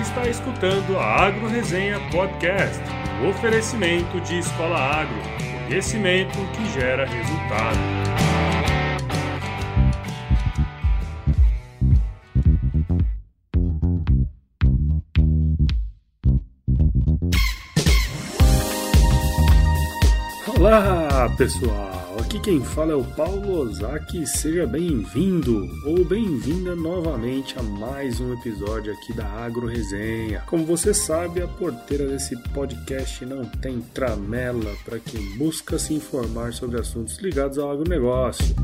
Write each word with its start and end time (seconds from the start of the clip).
está 0.00 0.28
escutando 0.28 0.96
a 0.98 1.26
Agro 1.26 1.48
Resenha 1.48 1.98
Podcast, 2.10 2.80
um 3.20 3.30
oferecimento 3.30 4.20
de 4.20 4.38
Escola 4.38 4.78
Agro, 4.78 5.16
conhecimento 5.66 6.38
que 6.52 6.64
gera 6.78 7.04
resultado. 7.04 7.78
Olá, 20.56 21.28
pessoal! 21.36 21.97
Aqui 22.28 22.40
quem 22.40 22.62
fala 22.62 22.92
é 22.92 22.94
o 22.94 23.02
Paulo 23.02 23.60
Ozaki, 23.60 24.26
seja 24.26 24.66
bem-vindo 24.66 25.66
ou 25.86 26.04
bem-vinda 26.04 26.76
novamente 26.76 27.58
a 27.58 27.62
mais 27.62 28.20
um 28.20 28.34
episódio 28.34 28.92
aqui 28.92 29.14
da 29.14 29.24
Agro 29.24 29.66
Resenha. 29.66 30.42
Como 30.44 30.66
você 30.66 30.92
sabe, 30.92 31.40
a 31.40 31.48
porteira 31.48 32.06
desse 32.06 32.36
podcast 32.50 33.24
não 33.24 33.46
tem 33.46 33.80
tramela 33.94 34.76
para 34.84 34.98
quem 34.98 35.38
busca 35.38 35.78
se 35.78 35.94
informar 35.94 36.52
sobre 36.52 36.78
assuntos 36.78 37.16
ligados 37.16 37.56
ao 37.56 37.70
agronegócio. 37.70 38.54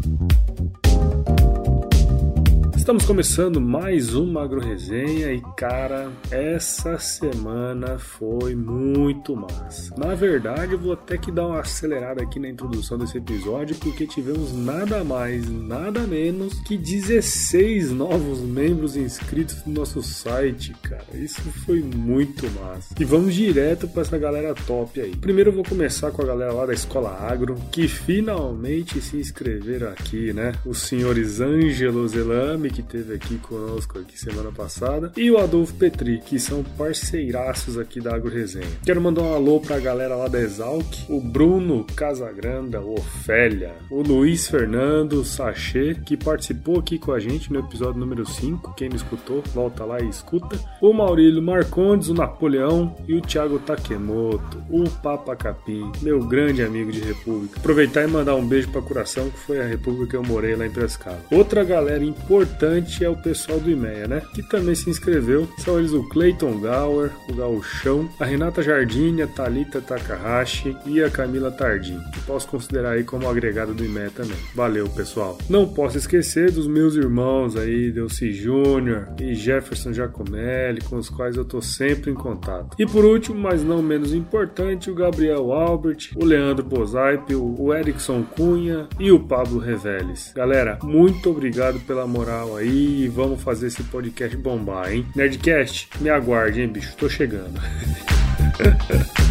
Estamos 2.84 3.06
começando 3.06 3.62
mais 3.62 4.14
uma 4.14 4.42
agroresenha 4.42 5.32
e 5.32 5.40
cara, 5.56 6.12
essa 6.30 6.98
semana 6.98 7.98
foi 7.98 8.54
muito 8.54 9.34
massa. 9.34 9.94
Na 9.96 10.14
verdade, 10.14 10.74
eu 10.74 10.78
vou 10.78 10.92
até 10.92 11.16
que 11.16 11.32
dar 11.32 11.46
uma 11.46 11.60
acelerada 11.60 12.22
aqui 12.22 12.38
na 12.38 12.50
introdução 12.50 12.98
desse 12.98 13.16
episódio 13.16 13.74
porque 13.76 14.06
tivemos 14.06 14.52
nada 14.52 15.02
mais, 15.02 15.48
nada 15.48 16.00
menos 16.00 16.60
que 16.60 16.76
16 16.76 17.90
novos 17.90 18.40
membros 18.40 18.96
inscritos 18.96 19.64
no 19.64 19.72
nosso 19.72 20.02
site, 20.02 20.74
cara. 20.82 21.06
Isso 21.14 21.40
foi 21.64 21.80
muito 21.80 22.44
massa. 22.50 22.94
E 23.00 23.04
vamos 23.06 23.34
direto 23.34 23.88
para 23.88 24.02
essa 24.02 24.18
galera 24.18 24.54
top 24.54 25.00
aí. 25.00 25.16
Primeiro 25.16 25.48
eu 25.48 25.54
vou 25.54 25.64
começar 25.64 26.10
com 26.10 26.20
a 26.20 26.26
galera 26.26 26.52
lá 26.52 26.66
da 26.66 26.74
Escola 26.74 27.18
Agro 27.18 27.56
que 27.72 27.88
finalmente 27.88 29.00
se 29.00 29.16
inscreveram 29.16 29.88
aqui, 29.88 30.34
né? 30.34 30.52
Os 30.66 30.82
senhores 30.82 31.40
Ângelo 31.40 32.06
Zelame 32.06 32.73
que 32.74 32.82
teve 32.82 33.14
aqui 33.14 33.38
conosco 33.38 34.00
aqui 34.00 34.18
semana 34.18 34.50
passada, 34.50 35.12
e 35.16 35.30
o 35.30 35.38
Adolfo 35.38 35.72
Petri, 35.74 36.18
que 36.18 36.40
são 36.40 36.64
parceiraços 36.76 37.78
aqui 37.78 38.00
da 38.00 38.16
Agro 38.16 38.30
Resenha. 38.30 38.66
Quero 38.84 39.00
mandar 39.00 39.22
um 39.22 39.32
alô 39.32 39.60
pra 39.60 39.78
galera 39.78 40.16
lá 40.16 40.26
da 40.26 40.40
Exalc, 40.40 40.84
o 41.08 41.20
Bruno 41.20 41.86
Casagranda, 41.94 42.80
o 42.80 42.94
Ofélia, 42.94 43.74
o 43.88 44.02
Luiz 44.02 44.48
Fernando 44.48 45.24
Sachê, 45.24 45.94
que 46.04 46.16
participou 46.16 46.80
aqui 46.80 46.98
com 46.98 47.12
a 47.12 47.20
gente 47.20 47.52
no 47.52 47.60
episódio 47.60 48.00
número 48.00 48.26
5. 48.26 48.74
Quem 48.74 48.88
não 48.88 48.96
escutou, 48.96 49.40
volta 49.54 49.84
lá 49.84 50.00
e 50.00 50.08
escuta. 50.08 50.58
O 50.80 50.92
Maurílio 50.92 51.40
Marcondes, 51.40 52.08
o 52.08 52.14
Napoleão 52.14 52.96
e 53.06 53.14
o 53.14 53.20
Thiago 53.20 53.60
Takemoto, 53.60 54.58
o 54.68 54.90
Papa 55.00 55.36
Capim, 55.36 55.92
meu 56.02 56.26
grande 56.26 56.62
amigo 56.62 56.90
de 56.90 57.00
República. 57.00 57.60
Aproveitar 57.60 58.02
e 58.02 58.08
mandar 58.08 58.34
um 58.34 58.46
beijo 58.46 58.68
pra 58.70 58.82
Coração, 58.82 59.30
que 59.30 59.38
foi 59.38 59.60
a 59.60 59.66
República 59.66 60.10
que 60.10 60.16
eu 60.16 60.24
morei 60.24 60.56
lá 60.56 60.66
em 60.66 60.70
Piracicaba. 60.70 61.20
Outra 61.30 61.62
galera 61.62 62.04
importante 62.04 62.63
é 63.04 63.08
o 63.08 63.16
pessoal 63.16 63.60
do 63.60 63.70
IMEA, 63.70 64.08
né? 64.08 64.22
Que 64.34 64.42
também 64.42 64.74
se 64.74 64.88
inscreveu. 64.88 65.48
São 65.58 65.78
eles 65.78 65.92
o 65.92 66.02
Clayton 66.08 66.58
Gower, 66.58 67.10
o 67.28 67.34
Gauchão, 67.34 68.08
a 68.18 68.24
Renata 68.24 68.62
Jardim, 68.62 69.20
a 69.20 69.26
Thalita 69.26 69.80
Takahashi 69.80 70.76
e 70.86 71.02
a 71.02 71.10
Camila 71.10 71.50
Tardim, 71.50 72.00
que 72.12 72.20
posso 72.20 72.48
considerar 72.48 72.92
aí 72.92 73.04
como 73.04 73.28
agregada 73.28 73.72
do 73.72 73.84
IMEA 73.84 74.10
também. 74.10 74.36
Valeu, 74.54 74.88
pessoal. 74.88 75.38
Não 75.48 75.66
posso 75.66 75.98
esquecer 75.98 76.50
dos 76.50 76.66
meus 76.66 76.94
irmãos 76.94 77.56
aí, 77.56 77.90
Delci 77.90 78.32
Júnior 78.32 79.08
e 79.20 79.34
Jefferson 79.34 79.92
Giacomelli, 79.92 80.80
com 80.82 80.96
os 80.96 81.08
quais 81.08 81.36
eu 81.36 81.44
tô 81.44 81.60
sempre 81.60 82.10
em 82.10 82.14
contato. 82.14 82.76
E 82.78 82.86
por 82.86 83.04
último, 83.04 83.38
mas 83.38 83.62
não 83.62 83.82
menos 83.82 84.12
importante, 84.14 84.90
o 84.90 84.94
Gabriel 84.94 85.52
Albert, 85.52 86.10
o 86.16 86.24
Leandro 86.24 86.64
Bozaipe, 86.64 87.34
o 87.34 87.74
Erickson 87.74 88.22
Cunha 88.22 88.88
e 88.98 89.10
o 89.10 89.20
Pablo 89.20 89.58
Reveles. 89.58 90.32
Galera, 90.34 90.78
muito 90.82 91.30
obrigado 91.30 91.78
pela 91.80 92.06
moral 92.06 92.53
aí 92.56 93.04
e 93.04 93.08
vamos 93.08 93.42
fazer 93.42 93.68
esse 93.68 93.82
podcast 93.84 94.36
bombar, 94.36 94.92
hein? 94.92 95.06
Nerdcast, 95.14 95.88
me 96.00 96.10
aguarde, 96.10 96.60
hein, 96.60 96.68
bicho? 96.68 96.94
Tô 96.96 97.08
chegando. 97.08 97.60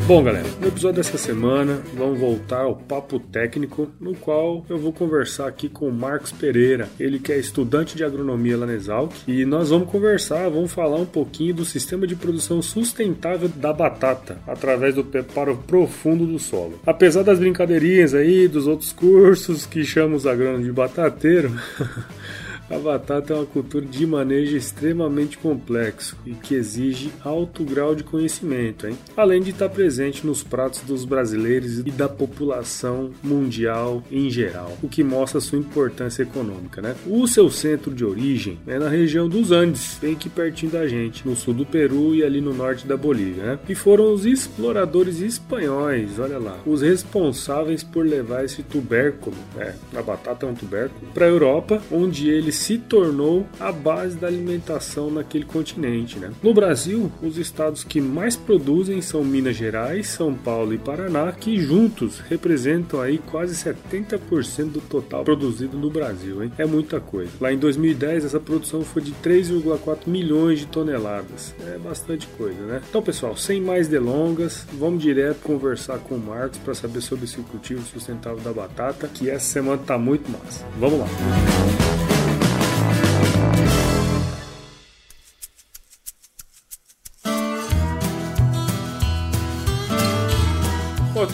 Bom, 0.08 0.24
galera, 0.24 0.48
no 0.62 0.70
episódio 0.70 1.04
dessa 1.04 1.18
semana 1.18 1.82
vamos 1.94 2.18
voltar 2.18 2.62
ao 2.62 2.78
papo 2.78 3.20
técnico, 3.20 3.90
no 4.00 4.16
qual 4.16 4.66
eu 4.70 4.78
vou 4.78 4.94
conversar 4.94 5.50
aqui 5.50 5.68
com 5.68 5.90
o 5.90 5.92
Marcos 5.92 6.32
Pereira, 6.32 6.88
ele 6.98 7.20
que 7.20 7.34
é 7.34 7.38
estudante 7.38 7.94
de 7.94 8.06
agronomia 8.06 8.56
lá 8.56 8.66
na 8.66 8.74
Exalc, 8.74 9.12
e 9.28 9.44
nós 9.44 9.70
vamos 9.70 9.90
conversar, 9.90 10.48
vamos 10.48 10.72
falar 10.72 10.96
um 10.96 11.06
pouquinho 11.06 11.56
do 11.56 11.66
sistema 11.66 12.08
de 12.08 12.16
produção 12.16 12.62
sustentável 12.62 13.50
da 13.50 13.74
batata 13.74 14.38
através 14.48 14.96
do 14.96 15.04
preparo 15.04 15.58
profundo 15.68 16.26
do 16.26 16.40
solo. 16.40 16.80
Apesar 16.86 17.24
das 17.24 17.38
brincadeirinhas 17.38 18.14
aí 18.14 18.48
dos 18.48 18.66
outros 18.66 18.94
cursos 18.94 19.66
que 19.66 19.84
chamam 19.84 20.16
os 20.16 20.26
agrônomos 20.26 20.66
de 20.66 20.72
batateiro, 20.72 21.52
A 22.70 22.78
batata 22.78 23.34
é 23.34 23.36
uma 23.38 23.46
cultura 23.46 23.86
de 23.86 24.06
manejo 24.06 24.58
extremamente 24.58 25.38
complexo 25.38 26.18
e 26.26 26.32
que 26.34 26.54
exige 26.54 27.12
alto 27.24 27.64
grau 27.64 27.96
de 27.96 28.04
conhecimento, 28.04 28.86
hein? 28.86 28.98
além 29.16 29.42
de 29.42 29.52
estar 29.52 29.70
presente 29.70 30.28
nos 30.28 30.44
pratos 30.44 30.82
dos 30.82 31.06
brasileiros 31.06 31.80
e 31.80 31.92
da 31.92 32.10
população 32.10 33.12
mundial 33.24 34.04
em 34.12 34.30
geral, 34.30 34.78
o 34.84 34.90
que 34.90 35.02
mostra 35.02 35.40
sua 35.40 35.58
importância 35.58 36.24
econômica. 36.24 36.82
Né? 36.82 36.94
O 37.06 37.26
seu 37.26 37.50
centro 37.50 37.94
de 37.94 38.04
origem 38.04 38.60
é 38.68 38.78
na 38.78 38.90
região 38.90 39.30
dos 39.30 39.52
Andes, 39.52 39.98
bem 40.02 40.14
aqui 40.14 40.28
pertinho 40.28 40.74
da 40.74 40.86
gente, 40.88 41.26
no 41.26 41.38
sul 41.38 41.54
do 41.54 41.66
Peru 41.66 42.14
e 42.14 42.24
ali 42.24 42.42
no 42.42 42.54
norte 42.54 42.86
da 42.86 42.98
Bolívia. 42.98 43.44
Né? 43.44 43.60
E 43.70 43.76
foram 43.76 44.14
os 44.14 44.26
exploradores 44.26 45.22
espanhóis, 45.22 46.20
olha 46.20 46.38
lá, 46.38 46.60
os 46.66 46.82
responsáveis 46.82 47.82
por 47.82 48.06
levar 48.06 48.44
esse 48.44 48.62
tubérculo, 48.62 49.38
né? 49.56 49.74
a 49.96 50.02
batata 50.02 50.46
é 50.46 50.50
um 50.50 50.54
tubérculo, 50.54 51.08
para 51.14 51.26
a 51.26 51.30
Europa, 51.30 51.82
onde 51.90 52.30
ele 52.30 52.57
se 52.58 52.78
tornou 52.78 53.46
a 53.60 53.72
base 53.72 54.18
da 54.18 54.28
alimentação 54.28 55.12
naquele 55.12 55.46
continente. 55.46 56.18
Né? 56.20 56.32
No 56.42 56.54
Brasil, 56.54 57.12
os 57.22 57.38
estados 57.38 57.84
que 57.84 58.02
mais 58.02 58.36
produzem 58.36 59.02
são 59.02 59.24
Minas 59.24 59.56
Gerais, 59.56 60.08
São 60.08 60.34
Paulo 60.34 60.74
e 60.74 60.78
Paraná, 60.78 61.32
que 61.32 61.60
juntos 61.60 62.20
representam 62.20 63.00
aí 63.00 63.18
quase 63.18 63.56
70% 63.56 64.72
do 64.72 64.82
total 64.82 65.24
produzido 65.24 65.78
no 65.78 65.90
Brasil. 65.90 66.44
Hein? 66.44 66.52
É 66.58 66.66
muita 66.66 67.00
coisa. 67.00 67.32
Lá 67.40 67.54
em 67.54 67.58
2010, 67.58 68.26
essa 68.26 68.40
produção 68.40 68.82
foi 68.82 69.02
de 69.02 69.12
3,4 69.24 70.08
milhões 70.08 70.60
de 70.60 70.68
toneladas. 70.68 71.54
É 71.66 71.78
bastante 71.78 72.28
coisa, 72.38 72.60
né? 72.64 72.82
Então, 72.90 73.02
pessoal, 73.02 73.38
sem 73.38 73.62
mais 73.62 73.88
delongas, 73.88 74.66
vamos 74.74 75.02
direto 75.02 75.40
conversar 75.42 76.00
com 76.00 76.16
o 76.16 76.20
Marcos 76.20 76.58
para 76.58 76.74
saber 76.74 77.02
sobre 77.02 77.26
esse 77.26 77.38
cultivo 77.38 77.82
sustentável 77.86 78.40
da 78.40 78.52
batata, 78.52 79.08
que 79.08 79.30
essa 79.30 79.46
semana 79.46 79.82
tá 79.86 79.98
muito 79.98 80.30
massa. 80.32 80.66
Vamos 80.80 81.00
lá. 81.00 81.08
Bom, 81.08 82.07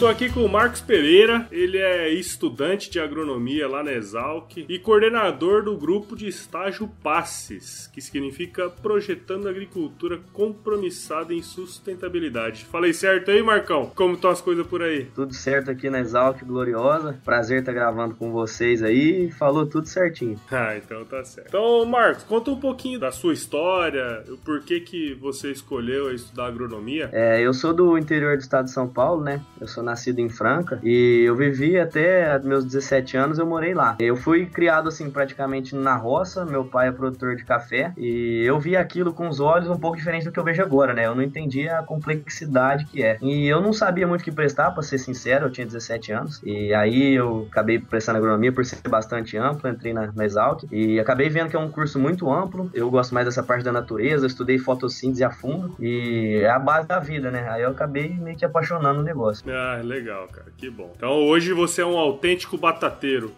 tô 0.04 0.08
aqui 0.08 0.30
com 0.30 0.44
o 0.44 0.48
Marcos 0.50 0.82
Pereira, 0.82 1.48
ele 1.50 1.78
é 1.78 2.10
estudante 2.10 2.90
de 2.90 3.00
agronomia 3.00 3.66
lá 3.66 3.82
na 3.82 3.90
Exalc 3.90 4.58
e 4.68 4.78
coordenador 4.78 5.62
do 5.62 5.78
grupo 5.78 6.14
de 6.14 6.28
estágio 6.28 6.90
PASSES, 7.02 7.86
que 7.90 8.02
significa 8.02 8.68
Projetando 8.68 9.48
Agricultura 9.48 10.20
Compromissada 10.30 11.32
em 11.32 11.40
Sustentabilidade. 11.40 12.66
Falei 12.66 12.92
certo 12.92 13.30
aí, 13.30 13.42
Marcão? 13.42 13.90
Como 13.94 14.12
estão 14.12 14.30
as 14.30 14.42
coisas 14.42 14.66
por 14.66 14.82
aí? 14.82 15.06
Tudo 15.14 15.32
certo 15.32 15.70
aqui 15.70 15.88
na 15.88 16.00
Exalc, 16.00 16.44
gloriosa. 16.44 17.18
Prazer 17.24 17.60
estar 17.60 17.72
gravando 17.72 18.14
com 18.14 18.30
vocês 18.30 18.82
aí. 18.82 19.30
Falou 19.30 19.64
tudo 19.64 19.88
certinho. 19.88 20.38
Ah, 20.54 20.76
então 20.76 21.04
tá 21.04 21.24
certo. 21.24 21.48
Então, 21.48 21.84
Marcos, 21.84 22.22
conta 22.22 22.50
um 22.50 22.60
pouquinho 22.60 22.98
da 22.98 23.10
sua 23.10 23.32
história, 23.32 24.22
o 24.28 24.36
porquê 24.36 24.78
que 24.78 25.12
você 25.14 25.50
escolheu 25.50 26.14
estudar 26.14 26.46
agronomia. 26.46 27.10
É, 27.12 27.40
eu 27.40 27.52
sou 27.52 27.74
do 27.74 27.98
interior 27.98 28.36
do 28.36 28.40
estado 28.40 28.66
de 28.66 28.70
São 28.70 28.86
Paulo, 28.86 29.22
né? 29.22 29.42
Eu 29.60 29.66
sou 29.66 29.82
nascido 29.94 30.18
em 30.18 30.28
Franca 30.28 30.80
e 30.82 31.22
eu 31.24 31.36
vivi 31.36 31.78
até 31.78 32.38
meus 32.40 32.64
17 32.64 33.16
anos, 33.16 33.38
eu 33.38 33.46
morei 33.46 33.72
lá. 33.72 33.96
Eu 34.00 34.16
fui 34.16 34.46
criado 34.46 34.88
assim 34.88 35.08
praticamente 35.08 35.74
na 35.74 35.94
roça, 35.96 36.44
meu 36.44 36.64
pai 36.64 36.88
é 36.88 36.92
produtor 36.92 37.36
de 37.36 37.44
café 37.44 37.92
e 37.96 38.42
eu 38.44 38.58
vi 38.58 38.76
aquilo 38.76 39.12
com 39.12 39.28
os 39.28 39.38
olhos 39.38 39.68
um 39.68 39.78
pouco 39.78 39.96
diferente 39.96 40.24
do 40.24 40.32
que 40.32 40.38
eu 40.38 40.44
vejo 40.44 40.62
agora, 40.62 40.92
né? 40.92 41.06
Eu 41.06 41.14
não 41.14 41.22
entendia 41.22 41.78
a 41.78 41.82
complexidade 41.82 42.84
que 42.86 43.02
é. 43.02 43.18
E 43.22 43.46
eu 43.46 43.60
não 43.60 43.72
sabia 43.72 44.06
muito 44.06 44.22
o 44.22 44.24
que 44.24 44.32
prestar, 44.32 44.72
para 44.72 44.82
ser 44.82 44.98
sincero, 44.98 45.46
eu 45.46 45.50
tinha 45.50 45.66
17 45.66 46.12
anos. 46.12 46.40
E 46.44 46.74
aí 46.74 47.14
eu 47.14 47.46
acabei 47.50 47.78
prestando 47.78 48.18
agronomia 48.18 48.52
por 48.52 48.64
ser 48.64 48.76
bastante 48.88 49.36
amplo, 49.36 49.70
entrei 49.70 49.92
na, 49.92 50.10
na 50.12 50.24
Exalc 50.24 50.64
e 50.72 50.98
acabei 50.98 51.28
vendo 51.28 51.50
que 51.50 51.56
é 51.56 51.58
um 51.58 51.70
curso 51.70 51.98
muito 51.98 52.32
amplo. 52.32 52.70
Eu 52.74 52.90
gosto 52.90 53.14
mais 53.14 53.26
dessa 53.26 53.42
parte 53.42 53.64
da 53.64 53.72
natureza, 53.72 54.26
estudei 54.26 54.58
fotossíntese 54.58 55.22
a 55.22 55.30
fundo 55.30 55.76
e 55.78 56.40
é 56.42 56.50
a 56.50 56.58
base 56.58 56.88
da 56.88 56.98
vida, 56.98 57.30
né? 57.30 57.48
Aí 57.48 57.62
eu 57.62 57.70
acabei 57.70 58.14
meio 58.14 58.36
que 58.36 58.44
apaixonando 58.44 58.98
no 58.98 59.04
negócio. 59.04 59.44
Ah, 59.48 59.80
legal, 59.84 60.26
cara, 60.28 60.52
que 60.56 60.68
bom. 60.68 60.92
Então 60.96 61.12
hoje 61.26 61.52
você 61.52 61.82
é 61.82 61.86
um 61.86 61.98
autêntico 61.98 62.56
batateiro. 62.58 63.32